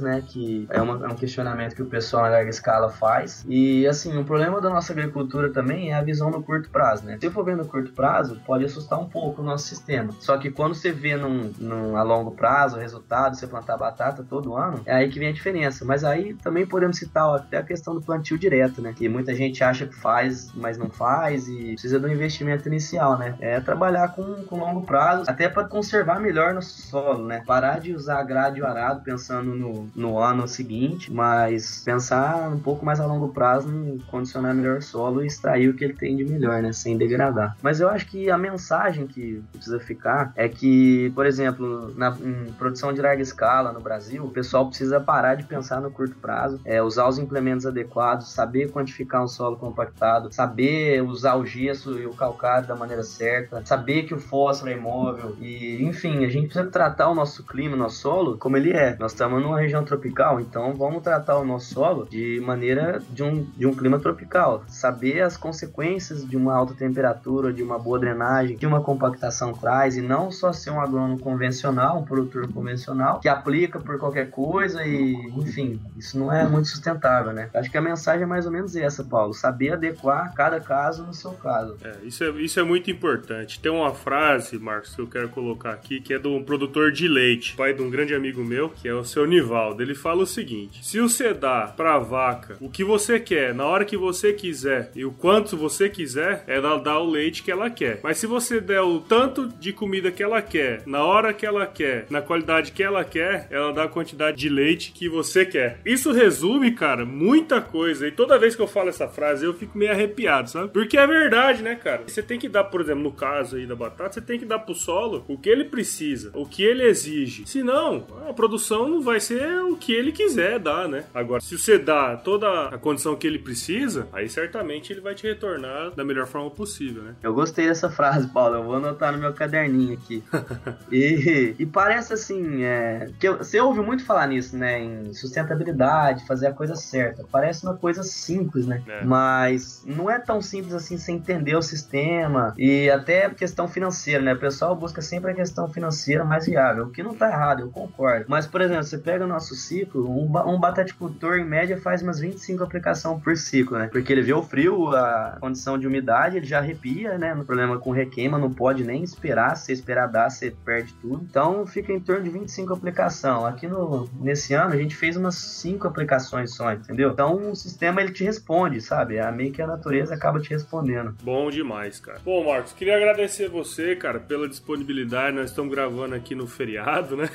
né? 0.00 0.22
Que 0.26 0.66
é, 0.70 0.80
uma, 0.80 1.06
é, 1.06 1.08
um 1.08 1.14
questionamento 1.14 1.74
que 1.74 1.82
o 1.82 1.86
pessoal 1.86 2.24
na 2.24 2.30
larga 2.30 2.50
escala 2.50 2.88
faz. 2.88 3.44
E 3.48 3.86
assim, 3.86 4.16
o 4.18 4.24
problema 4.24 4.60
da 4.60 4.70
nossa 4.70 4.92
agricultura 4.92 5.50
também 5.50 5.90
é 5.90 5.94
a 5.94 6.02
visão 6.02 6.30
no 6.30 6.42
curto 6.42 6.70
prazo, 6.70 7.04
né? 7.04 7.18
Se 7.20 7.30
for 7.30 7.44
ver 7.44 7.56
no 7.56 7.64
curto 7.64 7.92
prazo, 7.92 8.40
pode 8.46 8.64
assustar 8.64 8.98
um 8.98 9.08
pouco 9.08 9.42
o 9.42 9.44
nosso 9.44 9.66
sistema. 9.66 10.12
Só 10.20 10.36
que 10.38 10.50
quando 10.50 10.74
você 10.74 10.92
vê 10.92 11.16
num, 11.16 11.52
num, 11.58 11.96
a 11.96 12.02
longo 12.02 12.30
prazo 12.32 12.76
o 12.76 12.80
resultado, 12.80 13.36
você 13.36 13.46
plantar 13.46 13.76
batata 13.76 14.24
todo 14.28 14.56
ano, 14.56 14.80
é 14.86 14.94
aí 14.94 15.08
que 15.08 15.18
vem 15.18 15.28
a 15.28 15.32
diferença. 15.32 15.84
Mas 15.84 16.04
aí 16.04 16.34
também 16.34 16.66
podemos 16.66 16.96
citar 16.96 17.26
ó, 17.26 17.36
até 17.36 17.58
a 17.58 17.62
questão 17.62 17.94
do 17.94 18.00
plantio 18.00 18.38
direto, 18.38 18.80
né? 18.80 18.92
Que 18.96 19.08
muita 19.08 19.34
gente 19.34 19.62
acha 19.62 19.86
que 19.86 19.94
faz, 19.94 20.52
mas 20.54 20.78
não 20.78 20.88
faz 20.88 21.48
e 21.48 21.72
precisa 21.72 21.98
do 21.98 22.10
investimento 22.10 22.68
inicial, 22.68 23.18
né? 23.18 23.34
É 23.40 23.60
trabalhar 23.60 24.08
com, 24.14 24.42
com 24.44 24.58
longo 24.58 24.82
prazo, 24.82 25.24
até 25.28 25.48
para 25.48 25.64
conservar 25.64 26.20
melhor 26.20 26.54
no 26.54 26.62
solo, 26.62 27.26
né? 27.26 27.42
Parar 27.46 27.80
de 27.80 27.94
usar 27.94 28.22
grade 28.22 28.62
arado 28.64 29.02
pensando 29.02 29.54
no, 29.54 29.81
no, 29.94 30.18
ano 30.18 30.46
seguinte, 30.46 31.12
mas 31.12 31.82
pensar 31.84 32.50
um 32.50 32.58
pouco 32.58 32.84
mais 32.84 33.00
a 33.00 33.06
longo 33.06 33.28
prazo 33.28 33.68
em 33.68 33.98
condicionar 34.10 34.54
melhor 34.54 34.78
o 34.78 34.82
solo 34.82 35.22
e 35.22 35.26
extrair 35.26 35.68
o 35.68 35.74
que 35.74 35.84
ele 35.84 35.94
tem 35.94 36.16
de 36.16 36.24
melhor, 36.24 36.62
né, 36.62 36.72
sem 36.72 36.96
degradar. 36.96 37.56
Mas 37.62 37.80
eu 37.80 37.88
acho 37.88 38.06
que 38.06 38.30
a 38.30 38.38
mensagem 38.38 39.06
que 39.06 39.42
precisa 39.52 39.80
ficar 39.80 40.32
é 40.36 40.48
que, 40.48 41.10
por 41.14 41.26
exemplo, 41.26 41.92
na 41.96 42.16
produção 42.58 42.92
de 42.92 43.00
larga 43.00 43.22
escala 43.22 43.72
no 43.72 43.80
Brasil, 43.80 44.24
o 44.24 44.30
pessoal 44.30 44.66
precisa 44.66 45.00
parar 45.00 45.34
de 45.34 45.44
pensar 45.44 45.80
no 45.80 45.90
curto 45.90 46.16
prazo, 46.16 46.60
é, 46.64 46.82
usar 46.82 47.08
os 47.08 47.18
implementos 47.18 47.66
adequados, 47.66 48.32
saber 48.32 48.70
quantificar 48.70 49.22
um 49.22 49.28
solo 49.28 49.56
compactado, 49.56 50.32
saber 50.32 51.02
usar 51.02 51.36
o 51.36 51.46
gesso 51.46 51.98
e 51.98 52.06
o 52.06 52.14
calcário 52.14 52.66
da 52.66 52.76
maneira 52.76 53.02
certa, 53.02 53.64
saber 53.64 54.04
que 54.04 54.14
o 54.14 54.18
fósforo 54.18 54.70
é 54.70 54.74
imóvel 54.74 55.36
e, 55.40 55.82
enfim, 55.82 56.24
a 56.24 56.28
gente 56.28 56.46
precisa 56.46 56.70
tratar 56.70 57.08
o 57.08 57.14
nosso 57.14 57.44
clima, 57.44 57.76
nosso 57.76 57.96
solo 57.96 58.36
como 58.38 58.56
ele 58.56 58.72
é. 58.72 58.96
Nós 58.98 59.12
estamos 59.12 59.42
numa 59.42 59.61
região 59.62 59.84
tropical, 59.84 60.40
então 60.40 60.74
vamos 60.74 61.02
tratar 61.02 61.38
o 61.38 61.44
nosso 61.44 61.72
solo 61.74 62.06
de 62.10 62.40
maneira 62.40 63.02
de 63.10 63.22
um, 63.22 63.42
de 63.56 63.66
um 63.66 63.74
clima 63.74 63.98
tropical. 63.98 64.64
Saber 64.68 65.22
as 65.22 65.36
consequências 65.36 66.28
de 66.28 66.36
uma 66.36 66.54
alta 66.54 66.74
temperatura, 66.74 67.52
de 67.52 67.62
uma 67.62 67.78
boa 67.78 67.98
drenagem, 67.98 68.56
que 68.56 68.66
uma 68.66 68.80
compactação 68.80 69.52
traz, 69.52 69.96
e 69.96 70.02
não 70.02 70.30
só 70.30 70.52
ser 70.52 70.70
um 70.70 70.80
agrônomo 70.80 71.18
convencional, 71.18 71.98
um 71.98 72.04
produtor 72.04 72.52
convencional, 72.52 73.20
que 73.20 73.28
aplica 73.28 73.78
por 73.78 73.98
qualquer 73.98 74.30
coisa 74.30 74.84
e, 74.84 75.14
enfim, 75.36 75.80
isso 75.96 76.18
não 76.18 76.32
é 76.32 76.46
muito 76.46 76.68
sustentável, 76.68 77.32
né? 77.32 77.48
Acho 77.54 77.70
que 77.70 77.78
a 77.78 77.82
mensagem 77.82 78.24
é 78.24 78.26
mais 78.26 78.46
ou 78.46 78.52
menos 78.52 78.76
essa, 78.76 79.04
Paulo. 79.04 79.32
Saber 79.32 79.72
adequar 79.72 80.32
cada 80.34 80.60
caso 80.60 81.04
no 81.04 81.14
seu 81.14 81.32
caso. 81.32 81.76
É, 81.82 81.96
isso, 82.04 82.24
é, 82.24 82.30
isso 82.30 82.60
é 82.60 82.62
muito 82.62 82.90
importante. 82.90 83.60
Tem 83.60 83.70
uma 83.70 83.94
frase, 83.94 84.58
Marcos, 84.58 84.94
que 84.94 85.00
eu 85.00 85.06
quero 85.06 85.28
colocar 85.28 85.72
aqui, 85.72 86.00
que 86.00 86.12
é 86.12 86.18
um 86.26 86.42
produtor 86.42 86.92
de 86.92 87.08
leite, 87.08 87.54
pai 87.56 87.72
de 87.72 87.82
um 87.82 87.90
grande 87.90 88.14
amigo 88.14 88.44
meu, 88.44 88.68
que 88.68 88.88
é 88.88 88.94
o 88.94 89.04
seu 89.04 89.26
Nival. 89.26 89.51
Ele 89.82 89.94
fala 89.94 90.22
o 90.22 90.26
seguinte: 90.26 90.84
se 90.84 91.00
você 91.00 91.34
dá 91.34 91.72
pra 91.76 91.98
vaca 91.98 92.56
o 92.60 92.70
que 92.70 92.84
você 92.84 93.20
quer, 93.20 93.54
na 93.54 93.66
hora 93.66 93.84
que 93.84 93.96
você 93.96 94.32
quiser 94.32 94.90
e 94.94 95.04
o 95.04 95.12
quanto 95.12 95.56
você 95.56 95.88
quiser, 95.88 96.44
ela 96.46 96.78
dá 96.78 96.98
o 96.98 97.08
leite 97.08 97.42
que 97.42 97.50
ela 97.50 97.70
quer. 97.70 98.00
Mas 98.02 98.18
se 98.18 98.26
você 98.26 98.60
der 98.60 98.80
o 98.80 99.00
tanto 99.00 99.48
de 99.48 99.72
comida 99.72 100.10
que 100.10 100.22
ela 100.22 100.40
quer, 100.40 100.82
na 100.86 101.04
hora 101.04 101.32
que 101.32 101.44
ela 101.44 101.66
quer, 101.66 102.06
na 102.10 102.22
qualidade 102.22 102.72
que 102.72 102.82
ela 102.82 103.04
quer, 103.04 103.46
ela 103.50 103.72
dá 103.72 103.84
a 103.84 103.88
quantidade 103.88 104.36
de 104.38 104.48
leite 104.48 104.92
que 104.92 105.08
você 105.08 105.44
quer. 105.44 105.80
Isso 105.84 106.12
resume, 106.12 106.72
cara, 106.72 107.04
muita 107.04 107.60
coisa. 107.60 108.06
E 108.06 108.10
toda 108.10 108.38
vez 108.38 108.56
que 108.56 108.62
eu 108.62 108.66
falo 108.66 108.88
essa 108.88 109.08
frase, 109.08 109.44
eu 109.44 109.54
fico 109.54 109.76
meio 109.76 109.92
arrepiado, 109.92 110.50
sabe? 110.50 110.68
Porque 110.68 110.96
é 110.96 111.06
verdade, 111.06 111.62
né, 111.62 111.74
cara? 111.74 112.02
Você 112.06 112.22
tem 112.22 112.38
que 112.38 112.48
dar, 112.48 112.64
por 112.64 112.80
exemplo, 112.80 113.02
no 113.02 113.12
caso 113.12 113.56
aí 113.56 113.66
da 113.66 113.74
batata, 113.74 114.14
você 114.14 114.20
tem 114.20 114.38
que 114.38 114.44
dar 114.44 114.60
pro 114.60 114.74
solo 114.74 115.24
o 115.28 115.38
que 115.38 115.48
ele 115.48 115.64
precisa, 115.64 116.30
o 116.34 116.46
que 116.46 116.62
ele 116.62 116.84
exige. 116.84 117.46
Senão, 117.46 118.06
a 118.28 118.32
produção 118.32 118.88
não 118.88 119.00
vai 119.00 119.20
ser 119.20 119.41
o 119.46 119.76
que 119.76 119.92
ele 119.92 120.12
quiser 120.12 120.58
dar, 120.58 120.88
né? 120.88 121.04
Agora, 121.14 121.40
se 121.40 121.58
você 121.58 121.78
dá 121.78 122.16
toda 122.16 122.68
a 122.68 122.78
condição 122.78 123.16
que 123.16 123.26
ele 123.26 123.38
precisa, 123.38 124.06
aí 124.12 124.28
certamente 124.28 124.92
ele 124.92 125.00
vai 125.00 125.14
te 125.14 125.26
retornar 125.26 125.90
da 125.90 126.04
melhor 126.04 126.26
forma 126.26 126.50
possível, 126.50 127.02
né? 127.02 127.14
Eu 127.22 127.34
gostei 127.34 127.66
dessa 127.66 127.90
frase, 127.90 128.28
Paulo. 128.28 128.56
Eu 128.56 128.64
vou 128.64 128.76
anotar 128.76 129.12
no 129.12 129.18
meu 129.18 129.32
caderninho 129.32 129.94
aqui. 129.94 130.22
e, 130.90 131.54
e, 131.58 131.66
parece 131.66 132.12
assim, 132.12 132.62
é, 132.62 133.10
que 133.18 133.28
eu, 133.28 133.38
você 133.38 133.60
ouve 133.60 133.80
muito 133.80 134.04
falar 134.04 134.26
nisso, 134.28 134.56
né? 134.56 134.82
Em 134.82 135.12
sustentabilidade, 135.14 136.26
fazer 136.26 136.48
a 136.48 136.52
coisa 136.52 136.74
certa. 136.74 137.24
Parece 137.30 137.64
uma 137.64 137.76
coisa 137.76 138.02
simples, 138.02 138.66
né? 138.66 138.82
É. 138.86 139.04
Mas 139.04 139.82
não 139.86 140.10
é 140.10 140.18
tão 140.18 140.40
simples 140.40 140.74
assim 140.74 140.96
sem 140.96 141.16
entender 141.16 141.56
o 141.56 141.62
sistema 141.62 142.54
e 142.56 142.90
até 142.90 143.26
a 143.26 143.30
questão 143.30 143.68
financeira, 143.68 144.22
né? 144.22 144.34
O 144.34 144.38
pessoal 144.38 144.74
busca 144.74 145.00
sempre 145.00 145.32
a 145.32 145.34
questão 145.34 145.68
financeira 145.68 146.24
mais 146.24 146.46
viável, 146.46 146.84
o 146.84 146.90
que 146.90 147.02
não 147.02 147.14
tá 147.14 147.28
errado, 147.28 147.60
eu 147.60 147.70
concordo. 147.70 148.26
Mas, 148.28 148.46
por 148.46 148.60
exemplo, 148.60 148.84
você 148.84 148.98
pega 148.98 149.26
nosso 149.32 149.54
ciclo, 149.54 150.08
um, 150.08 150.26
um 150.48 150.58
bataticultor 150.58 151.38
em 151.38 151.44
média 151.44 151.76
faz 151.80 152.02
umas 152.02 152.20
25 152.20 152.62
aplicações 152.62 153.22
por 153.22 153.36
ciclo, 153.36 153.78
né? 153.78 153.88
Porque 153.90 154.12
ele 154.12 154.22
vê 154.22 154.32
o 154.32 154.42
frio, 154.42 154.94
a 154.94 155.38
condição 155.40 155.78
de 155.78 155.86
umidade, 155.86 156.36
ele 156.36 156.46
já 156.46 156.58
arrepia, 156.58 157.18
né? 157.18 157.34
No 157.34 157.44
problema 157.44 157.78
com 157.78 157.90
requeima, 157.90 158.38
não 158.38 158.52
pode 158.52 158.84
nem 158.84 159.02
esperar. 159.02 159.56
Se 159.56 159.72
esperar 159.72 160.06
dar, 160.06 160.30
você 160.30 160.54
perde 160.64 160.94
tudo. 160.94 161.24
Então 161.28 161.66
fica 161.66 161.92
em 161.92 162.00
torno 162.00 162.24
de 162.24 162.30
25 162.30 162.72
aplicações. 162.72 163.44
Aqui 163.44 163.66
no, 163.66 164.08
nesse 164.20 164.54
ano 164.54 164.74
a 164.74 164.76
gente 164.76 164.94
fez 164.94 165.16
umas 165.16 165.34
5 165.34 165.86
aplicações 165.86 166.54
só, 166.54 166.72
entendeu? 166.72 167.10
Então 167.10 167.50
o 167.50 167.56
sistema 167.56 168.00
ele 168.00 168.12
te 168.12 168.24
responde, 168.24 168.80
sabe? 168.80 169.16
É 169.16 169.30
meio 169.30 169.52
que 169.52 169.62
a 169.62 169.66
natureza 169.66 170.14
acaba 170.14 170.40
te 170.40 170.50
respondendo. 170.50 171.14
Bom 171.22 171.50
demais, 171.50 172.00
cara. 172.00 172.18
Bom, 172.24 172.44
Marcos, 172.44 172.72
queria 172.72 172.96
agradecer 172.96 173.48
você, 173.48 173.96
cara, 173.96 174.18
pela 174.18 174.48
disponibilidade. 174.48 175.36
Nós 175.36 175.50
estamos 175.50 175.72
gravando 175.72 176.14
aqui 176.14 176.34
no 176.34 176.46
feriado, 176.46 177.16
né? 177.16 177.28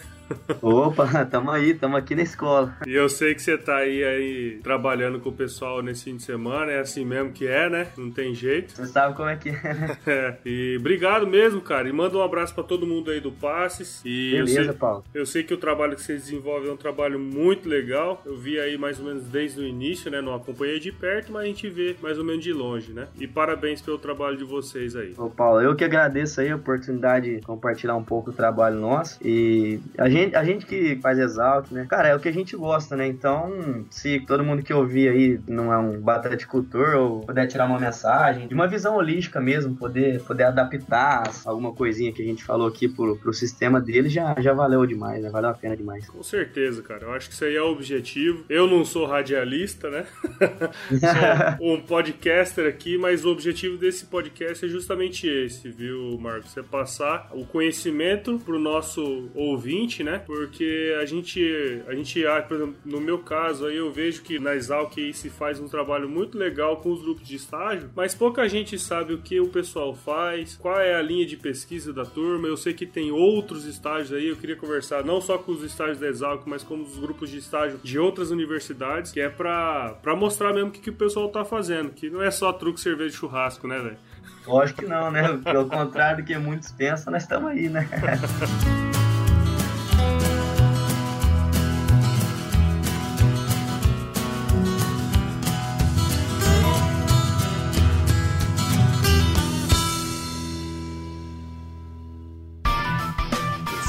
Opa, 0.62 1.26
tamo 1.26 1.52
aí, 1.52 1.74
tamo 1.74 1.96
aqui 1.96 2.16
na 2.16 2.24
escola. 2.24 2.76
E 2.86 2.94
eu 2.94 3.08
sei 3.10 3.34
que 3.36 3.42
você 3.42 3.58
tá 3.58 3.78
aí, 3.78 4.04
aí 4.04 4.60
trabalhando 4.64 5.20
com 5.20 5.30
o 5.30 5.34
pessoal 5.34 5.82
nesse 5.82 6.06
fim 6.06 6.18
de 6.18 6.24
semana, 6.24 6.72
é 6.72 6.80
assim 6.80 7.06
mesmo 7.06 7.32
que 7.32 7.48
é, 7.48 7.70
né? 7.70 7.88
Não 7.98 8.12
tem 8.12 8.34
jeito. 8.34 8.74
Você 8.74 8.88
sabe 8.88 9.16
como 9.16 9.30
é 9.30 9.36
que 9.36 9.50
é. 9.50 9.54
né? 9.74 9.98
É, 10.08 10.36
e 10.46 10.78
obrigado 10.80 11.28
mesmo, 11.28 11.60
cara. 11.62 11.88
E 11.88 11.92
manda 11.92 12.18
um 12.18 12.22
abraço 12.22 12.54
pra 12.54 12.64
todo 12.64 12.88
mundo 12.88 13.12
aí 13.12 13.20
do 13.20 13.32
Passes. 13.32 14.02
E 14.06 14.32
Beleza, 14.32 14.60
eu 14.60 14.64
sei, 14.66 14.74
Paulo. 14.74 15.04
eu 15.14 15.26
sei 15.26 15.44
que 15.44 15.54
o 15.54 15.58
trabalho 15.58 15.96
que 15.96 16.02
vocês 16.02 16.22
desenvolvem 16.24 16.70
é 16.70 16.74
um 16.74 16.78
trabalho 16.78 17.20
muito 17.20 17.68
legal. 17.68 18.22
Eu 18.26 18.38
vi 18.38 18.60
aí 18.60 18.78
mais 18.78 19.00
ou 19.00 19.06
menos 19.06 19.24
desde 19.26 19.60
o 19.60 19.66
início, 19.68 20.10
né? 20.10 20.22
Não 20.22 20.34
acompanhei 20.34 20.80
de 20.80 20.92
perto, 20.92 21.32
mas 21.32 21.44
a 21.44 21.46
gente 21.46 21.70
vê 21.70 21.96
mais 22.02 22.18
ou 22.18 22.24
menos 22.24 22.44
de 22.44 22.54
longe, 22.54 22.94
né? 22.94 23.08
E 23.20 23.28
parabéns 23.28 23.82
pelo 23.82 23.98
trabalho 23.98 24.38
de 24.38 24.44
vocês 24.44 24.96
aí. 24.96 25.14
Ô 25.18 25.30
Paulo, 25.30 25.62
eu 25.62 25.76
que 25.76 25.84
agradeço 25.84 26.40
aí 26.40 26.50
a 26.50 26.56
oportunidade 26.56 27.36
de 27.36 27.42
compartilhar 27.42 27.96
um 27.96 28.04
pouco 28.04 28.32
do 28.32 28.38
trabalho 28.38 28.78
nosso. 28.80 29.20
E 29.24 29.80
a 29.98 30.10
gente, 30.10 30.17
a 30.34 30.44
gente 30.44 30.66
que 30.66 30.98
faz 31.02 31.18
Exalc, 31.20 31.72
né? 31.72 31.86
Cara, 31.90 32.10
é 32.10 32.16
o 32.16 32.20
que 32.20 32.30
a 32.30 32.34
gente 32.34 32.56
gosta, 32.56 32.96
né? 32.96 33.08
Então, 33.08 33.86
se 33.90 34.20
todo 34.22 34.44
mundo 34.44 34.64
que 34.64 34.74
ouvir 34.74 35.10
aí 35.10 35.40
não 35.48 35.72
é 35.72 35.78
um 35.78 36.00
bataticultor 36.00 36.96
ou 36.96 37.22
puder 37.22 37.48
tirar 37.48 37.66
uma 37.66 37.80
mensagem, 37.80 38.48
de 38.48 38.54
uma 38.54 38.68
visão 38.68 38.96
holística 38.96 39.40
mesmo, 39.40 39.76
poder, 39.76 40.22
poder 40.24 40.44
adaptar 40.46 41.24
alguma 41.46 41.74
coisinha 41.74 42.12
que 42.12 42.22
a 42.22 42.26
gente 42.26 42.44
falou 42.44 42.68
aqui 42.68 42.88
pro, 42.88 43.18
pro 43.18 43.34
sistema 43.34 43.80
dele, 43.80 44.10
já, 44.10 44.36
já 44.40 44.54
valeu 44.54 44.86
demais, 44.86 45.22
né? 45.22 45.30
Valeu 45.30 45.50
a 45.50 45.54
pena 45.54 45.76
demais. 45.76 46.08
Com 46.08 46.24
certeza, 46.24 46.82
cara. 46.82 47.06
Eu 47.06 47.14
acho 47.14 47.30
que 47.30 47.34
isso 47.34 47.46
aí 47.46 47.56
é 47.56 47.62
o 47.62 47.72
objetivo. 47.72 48.46
Eu 48.50 48.68
não 48.68 48.84
sou 48.86 49.06
radialista, 49.06 49.90
né? 49.90 50.06
sou 51.60 51.74
um 51.74 51.82
podcaster 51.82 52.68
aqui, 52.68 52.98
mas 52.98 53.26
o 53.26 53.32
objetivo 53.32 53.78
desse 53.78 54.06
podcast 54.06 54.66
é 54.66 54.70
justamente 54.70 55.28
esse, 55.28 55.70
viu, 55.70 56.18
Marcos? 56.20 56.56
É 56.58 56.64
passar 56.64 57.30
o 57.34 57.46
conhecimento 57.46 58.40
pro 58.40 58.60
nosso 58.60 59.30
ouvinte, 59.34 60.04
né? 60.08 60.22
Porque 60.26 60.96
a 61.02 61.06
gente, 61.06 61.84
a 61.86 61.94
gente, 61.94 62.26
ah, 62.26 62.42
por 62.42 62.56
exemplo, 62.56 62.76
no 62.86 63.02
meu 63.02 63.20
caso 63.20 63.66
aí, 63.66 63.76
eu 63.76 63.92
vejo 63.92 64.22
que 64.22 64.40
na 64.40 64.56
Exalc 64.56 64.96
se 65.14 65.30
faz 65.30 65.60
um 65.60 65.68
trabalho 65.68 66.08
muito 66.08 66.38
legal 66.38 66.78
com 66.78 66.92
os 66.92 67.02
grupos 67.02 67.28
de 67.28 67.36
estágio, 67.36 67.90
mas 67.94 68.16
pouca 68.16 68.48
gente 68.48 68.80
sabe 68.80 69.14
o 69.14 69.18
que 69.18 69.40
o 69.40 69.50
pessoal 69.50 69.94
faz, 69.94 70.56
qual 70.56 70.80
é 70.80 70.96
a 70.96 71.02
linha 71.02 71.26
de 71.26 71.36
pesquisa 71.36 71.92
da 71.92 72.06
turma. 72.06 72.48
Eu 72.48 72.56
sei 72.56 72.74
que 72.74 72.86
tem 72.86 73.12
outros 73.12 73.66
estágios 73.66 74.14
aí, 74.14 74.28
eu 74.30 74.38
queria 74.38 74.56
conversar 74.56 75.04
não 75.04 75.20
só 75.20 75.38
com 75.38 75.52
os 75.52 75.62
estágios 75.62 76.00
da 76.00 76.08
Exalc, 76.08 76.44
mas 76.48 76.64
com 76.64 76.82
os 76.82 76.98
grupos 76.98 77.30
de 77.30 77.38
estágio 77.40 77.78
de 77.84 78.00
outras 78.00 78.32
universidades, 78.32 79.12
que 79.12 79.20
é 79.20 79.28
pra, 79.28 79.98
pra 80.02 80.16
mostrar 80.16 80.54
mesmo 80.54 80.70
o 80.70 80.72
que, 80.72 80.80
que 80.80 80.90
o 80.90 80.94
pessoal 80.94 81.28
tá 81.28 81.44
fazendo, 81.44 81.92
que 81.92 82.10
não 82.10 82.24
é 82.24 82.32
só 82.32 82.54
truque, 82.54 82.80
cerveja 82.80 83.14
e 83.14 83.18
churrasco, 83.18 83.68
né, 83.68 83.78
velho? 83.78 83.98
Lógico 84.46 84.82
que 84.82 84.88
não, 84.88 85.12
né? 85.12 85.38
Pelo 85.44 85.68
contrário 85.68 86.24
do 86.24 86.26
que 86.26 86.38
muitos 86.38 86.72
pensam, 86.72 87.12
nós 87.12 87.24
estamos 87.24 87.52
aí, 87.52 87.68
né? 87.68 87.88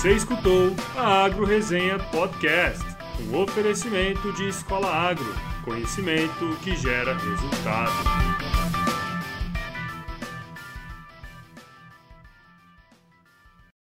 Você 0.08 0.14
escutou 0.14 0.74
a 0.96 1.26
Agro 1.26 1.44
Resenha 1.44 1.98
Podcast, 1.98 2.82
um 3.28 3.42
oferecimento 3.42 4.32
de 4.32 4.48
Escola 4.48 4.88
Agro, 4.88 5.36
conhecimento 5.66 6.56
que 6.62 6.74
gera 6.76 7.14
resultado. 7.14 8.37